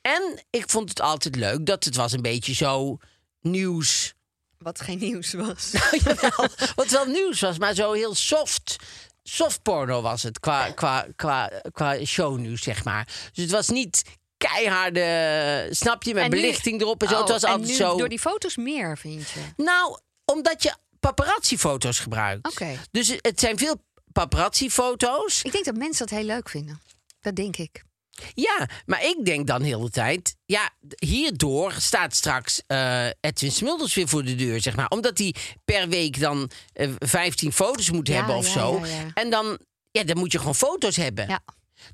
[0.00, 2.98] En ik vond het altijd leuk dat het was een beetje zo
[3.40, 4.14] nieuws.
[4.62, 5.70] Wat geen nieuws was.
[6.04, 8.76] Jawel, wat wel nieuws was, maar zo heel soft.
[9.22, 13.06] Soft porno was het qua, qua, qua, qua shownieuws, zeg maar.
[13.32, 14.02] Dus het was niet
[14.36, 17.14] keiharde, snap je, met En nu- belichting erop en zo.
[17.14, 17.96] Oh, het was en altijd nu zo.
[17.96, 19.40] door die foto's meer, vind je?
[19.56, 22.46] Nou, omdat je paparazzi-foto's gebruikt.
[22.46, 22.78] Oké.
[22.90, 25.42] Dus het zijn veel paparazzi-foto's.
[25.42, 26.80] Ik denk dat mensen dat heel leuk vinden.
[27.20, 27.82] Dat denk ik.
[28.34, 30.36] Ja, maar ik denk dan heel de tijd...
[30.44, 34.88] Ja, hierdoor staat straks eh, Edwin Smulders weer voor de deur, zeg maar.
[34.88, 35.34] Omdat hij
[35.64, 38.86] per week dan eh 15 foto's moet Ja, hebben of ja, zo.
[38.86, 39.10] ja.
[39.14, 39.58] En dan,
[39.90, 41.28] ja, dan moet je gewoon foto's hebben.
[41.28, 41.40] Ja.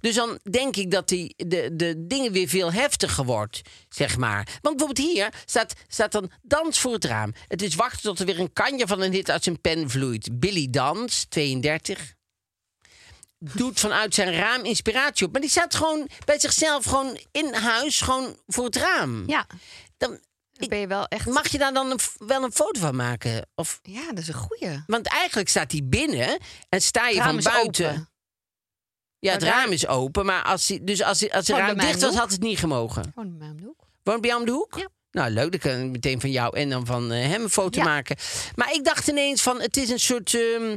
[0.01, 4.59] Dus dan denk ik dat die, de, de dingen weer veel heftiger wordt, zeg maar.
[4.61, 7.33] Want bijvoorbeeld hier staat, staat dan dans voor het raam.
[7.47, 10.41] Het is wachten tot er weer een kanje van een hit uit zijn pen vloeit.
[10.41, 12.17] Billy Dans, 32.
[13.39, 15.33] Doet vanuit zijn raam inspiratie op.
[15.33, 19.29] Maar die staat gewoon bij zichzelf, gewoon in huis, gewoon voor het raam.
[19.29, 19.47] Ja,
[19.97, 20.19] Dan,
[20.69, 21.27] ben je wel echt...
[21.27, 23.47] mag je daar dan een, wel een foto van maken?
[23.55, 24.83] Of, Ja, dat is een goeie.
[24.87, 27.89] want eigenlijk staat hij binnen en sta je van buiten.
[27.91, 28.09] open.
[29.19, 32.01] Ja, het raam is open, maar als hij, dus als, hij- als het raam dicht
[32.01, 33.03] was, had het niet gemogen.
[33.15, 33.81] Gewoon bij mij om de hoek.
[34.03, 34.79] Woont bij jou om de hoek?
[34.79, 34.89] Ja.
[35.11, 35.51] Nou, leuk.
[35.51, 37.85] Dan kan ik meteen van jou en dan van eh, hem een foto Ja.
[37.85, 38.17] maken.
[38.55, 40.35] Maar ik dacht ineens van, het is een soort...
[40.35, 40.77] ehm,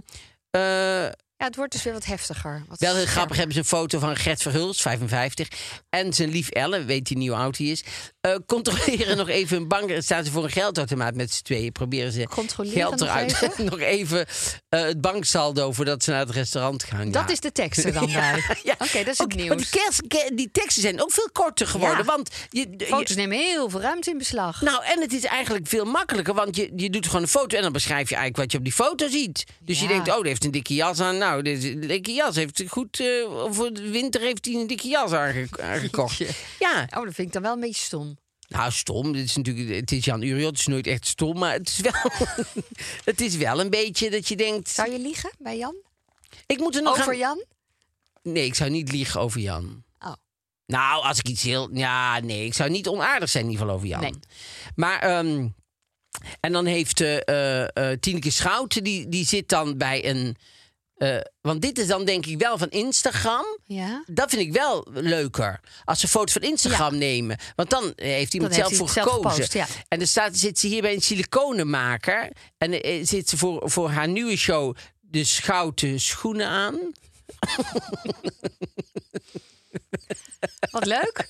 [0.49, 1.07] eh,
[1.41, 2.63] Ja, het wordt dus weer wat heftiger.
[2.67, 5.47] Wat wel heel grappig hebben ze een foto van Gert Verhulst, 55.
[5.89, 7.83] En zijn lief Elle, weet hij niet hoe oud hij is.
[8.21, 9.91] Eh, controleren nog even een bank.
[9.99, 11.71] Staan ze voor een geldautomaat met z'n tweeën.
[11.71, 13.41] Proberen ze geld nog eruit.
[13.41, 13.65] even?
[13.71, 14.25] nog even
[14.69, 17.11] eh, het banksaldo voordat ze naar het restaurant gaan.
[17.11, 17.31] Dat Ja.
[17.33, 18.43] is de tekst er dan bij.
[18.63, 18.75] Ja.
[18.79, 19.71] Oké, dat is Ook- het nieuws.
[20.07, 22.05] Die, die teksten zijn ook veel korter geworden.
[22.05, 24.61] Want je, je- Foto's nemen heel veel ruimte in beslag.
[24.61, 27.63] nou, en het is eigenlijk veel makkelijker, want je, je doet gewoon een foto en
[27.63, 29.43] dan beschrijf je eigenlijk wat je op die foto ziet.
[29.59, 31.17] Dus je denkt, oh, die heeft een dikke jas aan.
[31.17, 32.35] Nou, een dikke jas.
[32.35, 33.07] Heeft goed, eh,
[33.49, 36.17] voor de winter heeft hij een dikke jas aange- aangekocht.
[36.59, 38.10] Ja, Oh, dat vind ik dan wel een beetje stom.
[38.51, 39.11] Nou, stom.
[39.13, 41.79] Dit is natuurlijk, het is Jan Uriot, het is nooit echt stom, maar het is
[41.79, 42.11] wel,
[43.11, 44.69] het is wel een beetje dat je denkt.
[44.69, 45.75] Zou je liegen bij Jan?
[46.45, 47.43] Ik moet er nog Over aan- Jan?
[48.23, 49.83] Nee, ik zou niet liegen over Jan.
[49.99, 50.13] Oh.
[50.65, 51.69] Nou, als ik iets heel.
[51.73, 54.01] Ja, nee, ik zou niet onaardig zijn in ieder geval over Jan.
[54.01, 54.13] Nee.
[54.75, 54.99] Maar.
[54.99, 55.47] ehm,
[56.39, 60.35] en dan heeft eh, eh, Tineke Schouten, die, die zit dan bij een.
[61.01, 63.45] Eh, want dit is dan denk ik wel van Instagram.
[63.63, 64.03] Ja.
[64.07, 65.59] Dat vind ik wel leuker.
[65.85, 67.37] Als ze foto's van Instagram nemen.
[67.55, 69.31] Want dan heeft iemand Dan zelf heeft voor gekozen.
[69.31, 69.65] gepost, ja.
[69.87, 72.31] En dan staat, zit ze hier bij een siliconenmaker.
[72.57, 76.77] En eh, zit ze voor, voor haar nieuwe show de Schouten schoenen aan.
[80.71, 81.29] Wat leuk.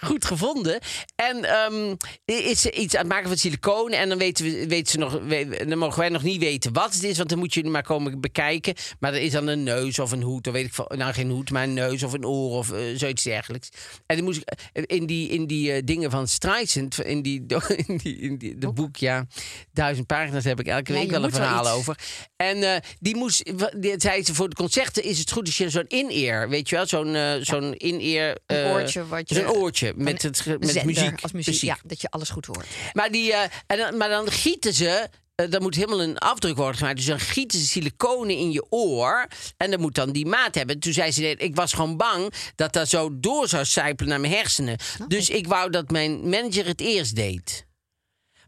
[0.00, 0.80] goed gevonden.
[1.14, 1.94] En ehm,
[2.24, 3.98] is ze iets aan het maken van siliconen.
[3.98, 6.94] En dan weten, we, weten ze nog, we- dan mogen wij nog niet weten wat
[6.94, 7.16] het is.
[7.16, 8.74] Want dan moet je maar komen bekijken.
[8.98, 10.46] Maar er is dan een neus of een hoed.
[10.46, 10.96] Of weet ik.
[10.96, 13.68] Nou, geen hoed, maar een neus of een oor of eh, zoiets dergelijks.
[14.06, 17.00] En dan moest ik eh, in die, in die eh, dingen van Streisand.
[17.04, 17.44] In die,
[17.86, 19.26] in die, in die de boek, ja.
[19.72, 21.98] Duizend pagina's heb ik elke Ja, week wel een wel verhaal over.
[22.36, 23.42] En die moest,
[23.80, 26.76] die, zei ze voor de concerten is het goed als je zo'n in-ear, weet je
[26.76, 27.16] wel, zo'n
[27.46, 31.32] zo'n in-ear, Een eh, oortje wat je- zo'n oortje met het met Zender muziek, Als
[31.32, 32.66] muziek, ja, dat je alles goed hoort.
[32.92, 35.08] Maar die, eh, en dan, maar dan gieten ze.
[35.34, 36.96] eh, dan moet helemaal een afdruk worden gemaakt.
[36.96, 39.26] Dus dan gieten ze siliconen in je oor.
[39.56, 40.78] En dan moet dan die maat hebben.
[40.78, 44.32] Toen zei ze: Ik was gewoon bang dat dat zo door zou sijpelen naar mijn
[44.32, 44.76] hersenen.
[45.08, 47.66] Dus ik wou dat mijn manager het eerst deed.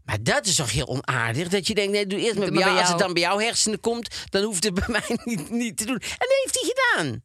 [0.05, 1.49] Maar dat is toch heel onaardig?
[1.49, 2.79] Dat je denkt, nee, doe eerst maar bij jou.
[2.79, 5.85] Als het dan bij jouw hersenen komt, dan hoeft het bij mij niet, niet te
[5.85, 5.99] doen.
[5.99, 7.25] En dat heeft hij gedaan.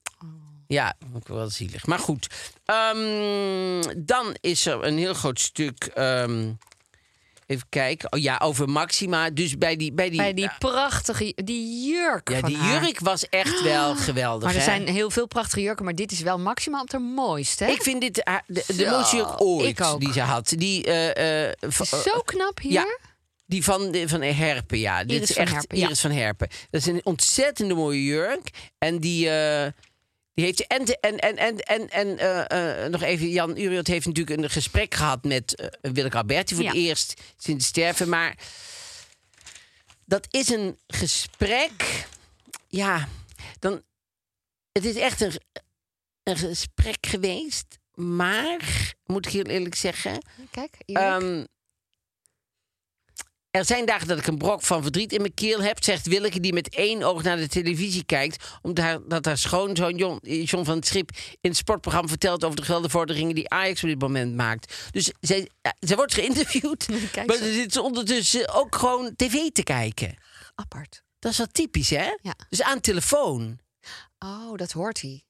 [0.72, 1.86] Ja, ook wel zielig.
[1.86, 2.28] Maar goed.
[2.66, 5.84] Ehm, dan is er een heel groot stuk.
[5.94, 6.52] ehm,
[7.48, 8.12] even kijken.
[8.12, 9.30] Oh ja, over Maxima.
[9.30, 9.94] Dus bij die.
[9.94, 12.84] Bij die, Bij die prachtige die jurk ja, van die haar.
[12.84, 14.44] jurk was echt wel geweldig.
[14.44, 14.66] Maar er hè?
[14.66, 17.68] zijn heel veel prachtige jurken, maar dit is wel maximaal op haar mooist, hè?
[17.68, 20.54] Ik vind dit haar- de, de mooiste jurk ooit die ze had.
[20.58, 22.72] Die, eh, eh, van- Zo knap hier.
[22.72, 22.98] Ja.
[23.46, 25.04] Die van, de- van Herpen, ja.
[25.04, 25.86] Dit Iris is van echt Herpen, ja.
[25.86, 26.48] Iris van Herpen.
[26.70, 28.50] Dat is een ontzettende mooie jurk.
[28.78, 29.68] En die, eh,
[30.34, 30.68] die heeft...
[30.68, 34.94] En, en, en, en, en, en eh, nog even, Jan Uriot heeft natuurlijk een gesprek
[34.96, 36.56] gehad met eh Willeke Alberti...
[36.56, 36.70] voor Ja.
[36.70, 38.10] het eerst sinds sterven.
[38.10, 38.36] Maar
[40.06, 42.06] dat is een gesprek...
[42.68, 43.08] Ja,
[43.60, 43.84] dan...
[44.72, 45.42] Het is echt een,
[46.24, 47.80] een gesprek geweest.
[47.94, 50.26] Maar, moet ik heel eerlijk zeggen...
[50.52, 51.48] Kijk, jurk.
[53.52, 56.40] Er zijn dagen dat ik een brok van verdriet in mijn keel heb, zegt Willeke,
[56.40, 58.44] die met één oog naar de televisie kijkt.
[58.62, 61.10] Omdat haar, dat haar schoonzoon Jon, John van het Schip
[61.42, 64.90] in het sportprogramma vertelt over de geldvorderingen die Ajax op dit moment maakt.
[64.92, 69.64] Dus zij, ja, zij wordt geïnterviewd, Kijk maar ze zit ondertussen ook gewoon tv te
[69.64, 70.16] kijken.
[70.56, 71.04] Apart.
[71.20, 72.18] Dat is wel typisch, hè?
[72.22, 72.36] Ja.
[72.50, 73.60] Dus aan telefoon.
[74.20, 75.24] Oh, dat hoort hij.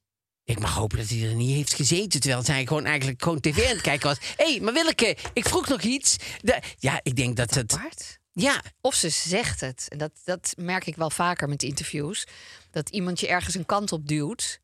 [0.44, 3.64] Ik mag hopen dat hij er niet heeft gezeten terwijl hij gewoon eigenlijk gewoon tv
[3.64, 4.18] aan het kijken was.
[4.36, 6.16] Hé, hey, maar Willeke, ik vroeg nog iets.
[6.40, 7.72] Da- ja, ik denk dat het.
[7.72, 8.20] Apart.
[8.32, 9.86] Ja, Of ze zegt het.
[9.88, 12.26] En dat, dat merk ik wel vaker met interviews.
[12.70, 14.60] Dat iemand je ergens een kant op duwt.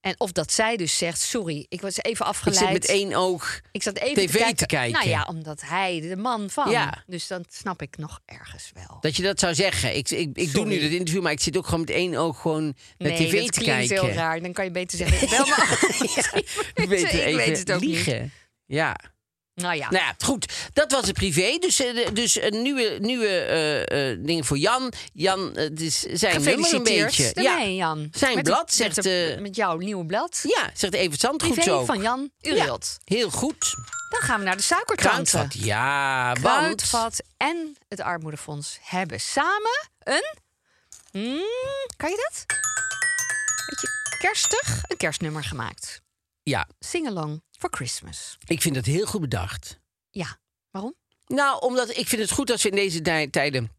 [0.00, 2.58] En of dat zij dus zegt, sorry, ik was even ik afgeleid.
[2.58, 3.60] zit met één oog.
[3.72, 4.92] Ik zat even TV te kijken.
[4.98, 6.70] Nou ja, omdat hij de man van.
[6.70, 7.04] Ja.
[7.06, 8.98] Dus dat snap ik nog ergens wel.
[9.00, 9.96] Dat je dat zou zeggen.
[9.96, 12.40] Ik, ik, ik doe nu dit interview, maar ik zit ook gewoon met één oog
[12.40, 12.64] gewoon
[12.98, 14.04] naar nee, tv dat te kijken.
[14.04, 14.40] heel raar.
[14.42, 16.42] Dan kan je beter zeggen, bel me.
[16.82, 17.90] Ik weet, Ik weet het ook niet.
[17.90, 18.32] liegen.
[18.66, 18.96] Ja.
[19.56, 19.90] Nou ja.
[19.90, 20.52] Nou ja, goed.
[20.72, 21.58] Dat was het privé.
[21.58, 24.92] Dus, eh, dus een nieuwe, nieuwe eh, eh, dingen voor Jan.
[25.12, 27.32] Jan, het is zijn nummer een beetje.
[27.32, 28.08] daarmee, Jan.
[28.12, 28.96] Zijn Met blad, de- zegt...
[28.96, 30.40] Met, de- met jouw nieuwe blad.
[30.42, 31.84] ja, zegt Evert Zandgoed Privé zo.
[31.84, 32.98] van Jan Uriot.
[33.04, 33.74] Heel goed.
[34.10, 35.30] Dan gaan we naar de suikertante.
[35.30, 36.32] Kruidvat, ja.
[36.32, 40.34] Kruidvat en het Armoedefonds hebben samen een...
[41.10, 41.40] Hmm,
[41.96, 42.44] kan je dat?
[43.66, 43.88] Beetje
[44.18, 46.00] kerstig, een kerstnummer gemaakt.
[46.42, 48.36] Ja, Sing Along for Christmas.
[48.46, 49.80] ik vind dat heel goed bedacht.
[50.10, 50.38] Ja,
[50.70, 50.94] waarom?
[51.26, 53.70] Nou, omdat ik vind het goed als we in deze tij- tijden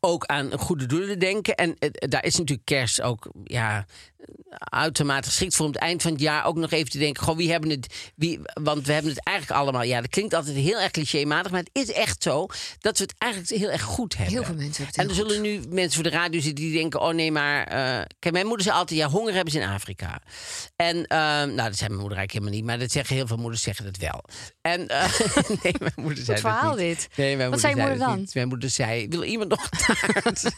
[0.00, 1.54] ook aan goede doelen denken.
[1.54, 3.86] En eh, daar is natuurlijk kerst ook ja,
[4.58, 7.22] uitermate geschikt voor om het eind van het jaar ook nog even te denken.
[7.22, 8.12] Gewoon, wie hebben het.
[8.16, 9.82] Wie, want we hebben het eigenlijk allemaal.
[9.82, 12.46] Ja, dat klinkt altijd heel erg clichématig, maar het is echt zo
[12.78, 14.34] dat we het eigenlijk heel erg goed hebben.
[14.34, 16.64] Heel veel mensen hebben En het er heel zullen nu mensen voor de radio zitten
[16.64, 17.64] die denken: oh nee, maar.
[17.66, 20.22] eh, kijk, mijn moeder zei altijd: ja, honger hebben ze in Afrika.
[20.76, 23.36] En, eh, nou, dat zei mijn moeder eigenlijk helemaal niet, maar dat zeggen heel veel
[23.36, 24.24] moeders zeggen dat wel.
[24.60, 25.18] En, eh,
[25.62, 26.78] nee, mijn moeder zei dat verhaal niet.
[26.78, 27.08] dit.
[27.16, 28.18] Nee, mijn Wat moeder zei je moeder dan?
[28.18, 28.34] niet.
[28.34, 30.42] Mijn moeder zei: wil iemand nog taart?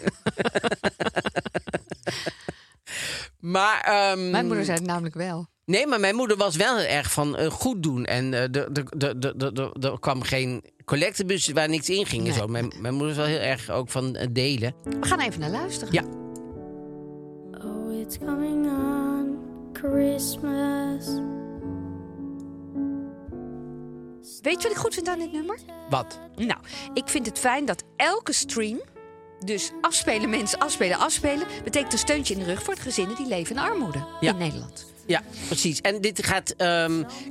[3.51, 3.80] maar.
[3.80, 5.47] ehm, Mijn moeder zei het namelijk wel.
[5.64, 8.05] Nee, maar mijn moeder was wel heel erg van eh, goed doen.
[8.05, 8.57] En eh,
[9.82, 12.28] er- kwam geen collectebus waar niks in ging.
[12.28, 12.34] en.
[12.34, 12.47] Zo.
[12.47, 14.74] Mijn, mijn moeder was wel heel erg ook van eh, delen.
[14.84, 15.94] We gaan even naar luisteren.
[15.94, 16.03] Ja.
[17.64, 19.38] Oh, it's coming on
[19.72, 21.07] Christmas.
[24.42, 25.59] Weet je wat ik goed vind aan dit nummer?
[25.90, 26.20] Wat?
[26.36, 26.61] Nou,
[26.94, 28.80] ik vind het fijn dat elke stream,
[29.45, 33.26] dus afspelen, mensen afspelen, afspelen, betekent een steuntje in de rug voor de gezinnen die
[33.26, 34.30] leven in armoede Ja.
[34.30, 34.87] in Nederland.
[35.07, 35.80] Ja, precies.
[35.80, 36.55] En dit gaat.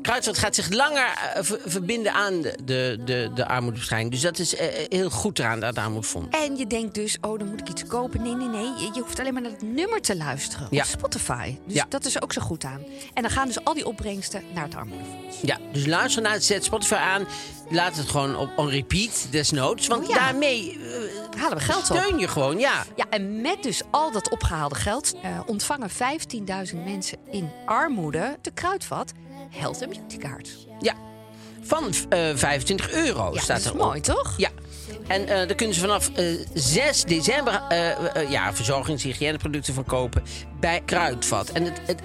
[0.02, 4.12] Kruidvat gaat zich langer eh, ver- verbinden aan de, de, de, de armoedebestrijding.
[4.12, 6.38] Dus dat is eh, heel goed eraan, dat armoedefonds.
[6.38, 8.22] En je denkt dus, oh, dan moet ik iets kopen.
[8.22, 8.64] Nee, nee, nee.
[8.64, 10.82] Je, je hoeft alleen maar naar het nummer te luisteren Ja.
[10.84, 11.56] op Spotify.
[11.66, 11.86] Dus Ja.
[11.90, 12.82] dat is ook zo goed aan.
[13.14, 15.38] En dan gaan dus al die opbrengsten naar het armoedefonds.
[15.42, 17.28] Ja, dus luister naar het, zet Spotify aan.
[17.70, 19.88] Laat het gewoon op on repeat, desnoods.
[19.88, 20.16] Want Oh ja.
[20.16, 21.98] daarmee eh, Halen we geld op.
[21.98, 22.84] steun je gewoon, ja.
[22.96, 25.96] Ja, en met dus al dat opgehaalde geld eh, ontvangen 15.000
[26.86, 29.12] mensen in armoede de Kruidvat
[29.50, 30.50] Health and Beauty Card.
[30.80, 30.94] Ja,
[31.62, 34.34] van eh 25 euro Ja, staat dat is mooi, toch?
[34.38, 34.50] Ja.
[35.08, 37.62] En eh daar kunnen ze vanaf eh 6 december
[38.30, 40.24] ja, verzorgings- en hygiëneproducten van kopen
[40.60, 41.50] bij Kruidvat.
[41.50, 42.00] En het, het,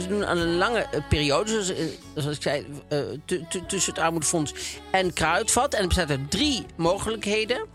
[0.00, 1.84] ze doen aan een lange eh, periode, zoals, eh,
[2.14, 4.54] zoals ik zei, eh, tu- tu- tussen het Armoedefonds
[4.90, 5.72] en Kruidvat.
[5.74, 7.66] En het bestaat uit drie mogelijkheden: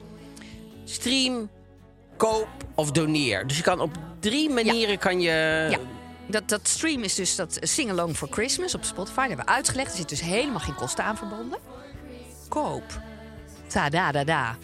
[0.84, 1.49] stream,
[2.17, 3.47] koop of doneer.
[3.47, 5.67] Dus je kan op drie manieren kan je.
[5.71, 5.78] Ja.
[6.28, 9.15] Dat, dat stream is dus dat Sing Along for Christmas op Spotify.
[9.19, 9.91] Dat hebben we uitgelegd.
[9.91, 11.59] Er zit dus helemaal geen kosten aan verbonden.
[12.49, 12.84] Koop.
[13.67, 14.57] Ta-da-da-da.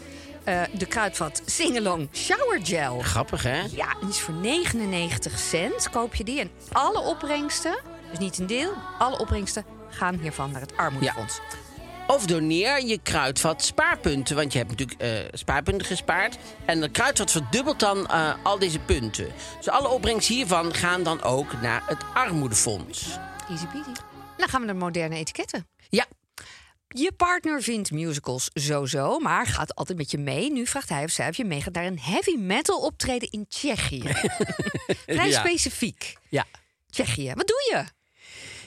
[0.43, 2.99] Eh, de Kruidvat Sing Along Shower Gel.
[2.99, 3.61] Grappig, hè?
[3.71, 6.39] Ja, die is voor 99 cent koop je die.
[6.39, 7.79] En alle opbrengsten,
[8.09, 11.39] dus niet een deel, alle opbrengsten gaan hiervan naar het Armoedefonds.
[12.07, 14.35] Of doneer je kruidvat spaarpunten.
[14.35, 16.37] Want je hebt natuurlijk eh, spaarpunten gespaard.
[16.65, 19.27] En de kruidvat verdubbelt dan eh, al deze punten.
[19.57, 23.17] Dus alle opbrengsten hiervan gaan dan ook naar het armoedefonds.
[23.49, 23.89] Easy peasy.
[24.37, 25.67] Dan gaan we naar moderne etiketten.
[25.89, 26.05] Ja,
[26.95, 30.51] Je partner vindt musicals zo-zo, maar gaat altijd met je mee.
[30.51, 34.03] Nu vraagt hij of zij of je meegaat naar een heavy metal optreden in Tsjechië.
[35.05, 35.39] Vrij Ja.
[35.39, 36.13] specifiek.
[36.29, 36.45] ja.
[36.89, 37.83] Tsjechië, wat doe je?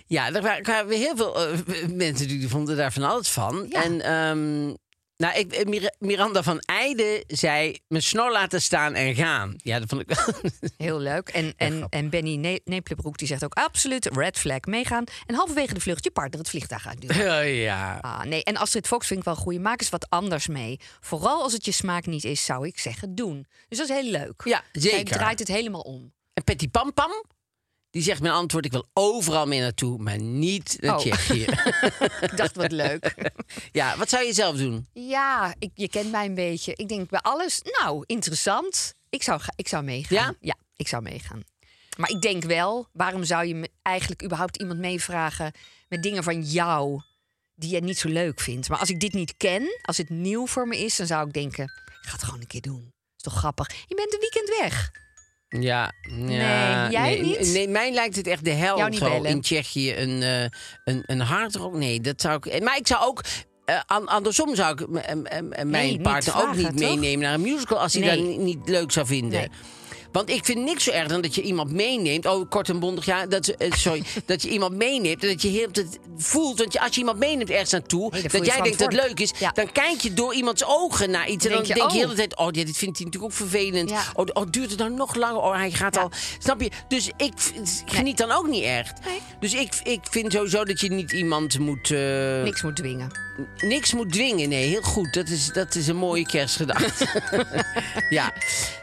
[0.07, 1.59] Ja, er waren, heel veel eh,
[1.89, 3.66] mensen die vonden daar van alles van.
[3.68, 3.83] Ja.
[3.83, 4.75] En ehm,
[5.23, 7.79] nou, ik, eh, Mir- Miranda van Eijden zei...
[7.89, 9.55] mijn snor laten staan en gaan.
[9.57, 10.35] Ja, dat vond ik wel...
[10.87, 11.29] Heel leuk.
[11.29, 15.05] En, en, en Benny ne Nepelenbroek die zegt ook absoluut red flag meegaan.
[15.27, 17.16] En halverwege de vlucht je partner het vliegtuig uitduwen.
[17.43, 17.99] Oh, ja.
[18.01, 19.61] Ah, nee, en Astrid Fox vind ik wel goed.
[19.61, 20.81] Maak eens wat anders mee.
[21.01, 23.47] Vooral als het je smaak niet is, zou ik zeggen doen.
[23.68, 24.43] Dus dat is heel leuk.
[24.45, 25.16] Ja, Zij zeker.
[25.16, 26.12] draait het helemaal om.
[26.35, 27.11] En Petty Pam Pam...
[27.93, 31.01] Die zegt mijn antwoord, ik wil overal mee naartoe, maar niet naar Oh.
[31.01, 31.43] Tsjechië.
[32.26, 33.14] Ik dacht, wat leuk.
[33.72, 34.86] ja, wat zou je zelf doen?
[34.93, 36.74] Ja, ik, je kent mij een beetje.
[36.74, 38.95] Ik denk bij alles, nou, interessant.
[39.09, 40.16] Ik zou, ik zou meegaan.
[40.18, 40.34] Ja?
[40.40, 41.43] Ja, ik zou meegaan.
[41.97, 45.53] Maar ik denk wel, waarom zou je me eigenlijk überhaupt iemand meevragen
[45.88, 47.03] met dingen van jou
[47.55, 48.68] die je niet zo leuk vindt?
[48.68, 51.32] Maar als ik dit niet ken, als het nieuw voor me is, dan zou ik
[51.32, 52.93] denken, ik ga het gewoon een keer doen.
[53.16, 53.68] Is toch grappig?
[53.86, 54.90] Je bent een weekend weg.
[55.61, 57.53] Ja, ja Nee, jij nee, niet?
[57.53, 60.42] Nee, mij lijkt het echt de hel zo in Tsjechië een, eh
[60.84, 61.74] een, een hardrock.
[61.74, 62.62] Nee, dat zou ik.
[62.62, 63.22] Maar ik zou ook.
[63.64, 64.88] eh, an- andersom zou ik
[65.66, 66.74] mijn niet partner ook niet toch?
[66.74, 68.16] meenemen naar een musical als hij Nee.
[68.16, 69.38] dat ni- niet leuk zou vinden.
[69.38, 69.48] Nee.
[70.12, 72.26] Want ik vind niks zo erg dan dat je iemand meeneemt.
[72.26, 73.26] Oh, kort en bondig, ja.
[73.26, 74.02] Dat, eh, sorry.
[74.26, 76.58] dat je iemand meeneemt en dat je heel het voelt.
[76.58, 78.10] Want je, als je iemand meeneemt ergens naartoe.
[78.12, 79.32] Nee, dat jij denkt dat het leuk is.
[79.38, 79.50] Ja.
[79.50, 81.44] Dan kijk je door iemands ogen naar iets.
[81.44, 82.10] En Denk dan je, denk je de oh.
[82.10, 82.36] hele tijd.
[82.36, 83.90] Oh, ja, dit vindt hij natuurlijk ook vervelend.
[83.90, 84.02] Ja.
[84.14, 85.42] Oh, oh, duurt het dan nog langer?
[85.42, 86.10] Oh, hij gaat al.
[86.38, 86.70] Snap je?
[86.88, 87.32] Dus ik
[87.86, 89.04] geniet dan ook niet echt.
[89.04, 89.18] Nee.
[89.40, 91.90] Dus ik, ik vind sowieso dat je niet iemand moet.
[91.90, 93.10] eh, Niks moet dwingen.
[93.58, 94.48] niks moet dwingen.
[94.48, 95.12] Nee, heel goed.
[95.14, 97.06] Dat is, dat is een mooie kerstgedachte.
[98.10, 98.32] ja.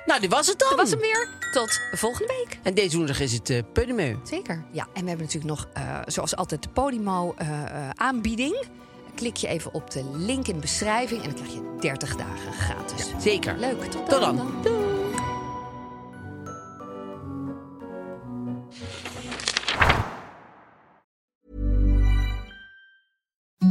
[0.09, 0.69] Nou, dit was het dan.
[0.69, 1.27] Dat was hem weer.
[1.51, 2.59] Tot volgende week.
[2.63, 4.15] En deze woensdag is het uh.
[4.23, 4.65] Zeker.
[4.71, 8.65] Ja, en we hebben natuurlijk nog, eh, zoals altijd, de Podimo eh, aanbieding.
[9.15, 12.53] Klik je even op de link in de beschrijving en dan krijg je 30 dagen
[12.53, 13.13] gratis.
[13.19, 13.57] Zeker.
[13.57, 13.81] Leuk.
[13.81, 14.19] Tot dan.
[14.19, 14.61] Tot dan.
[14.61, 14.99] Doei.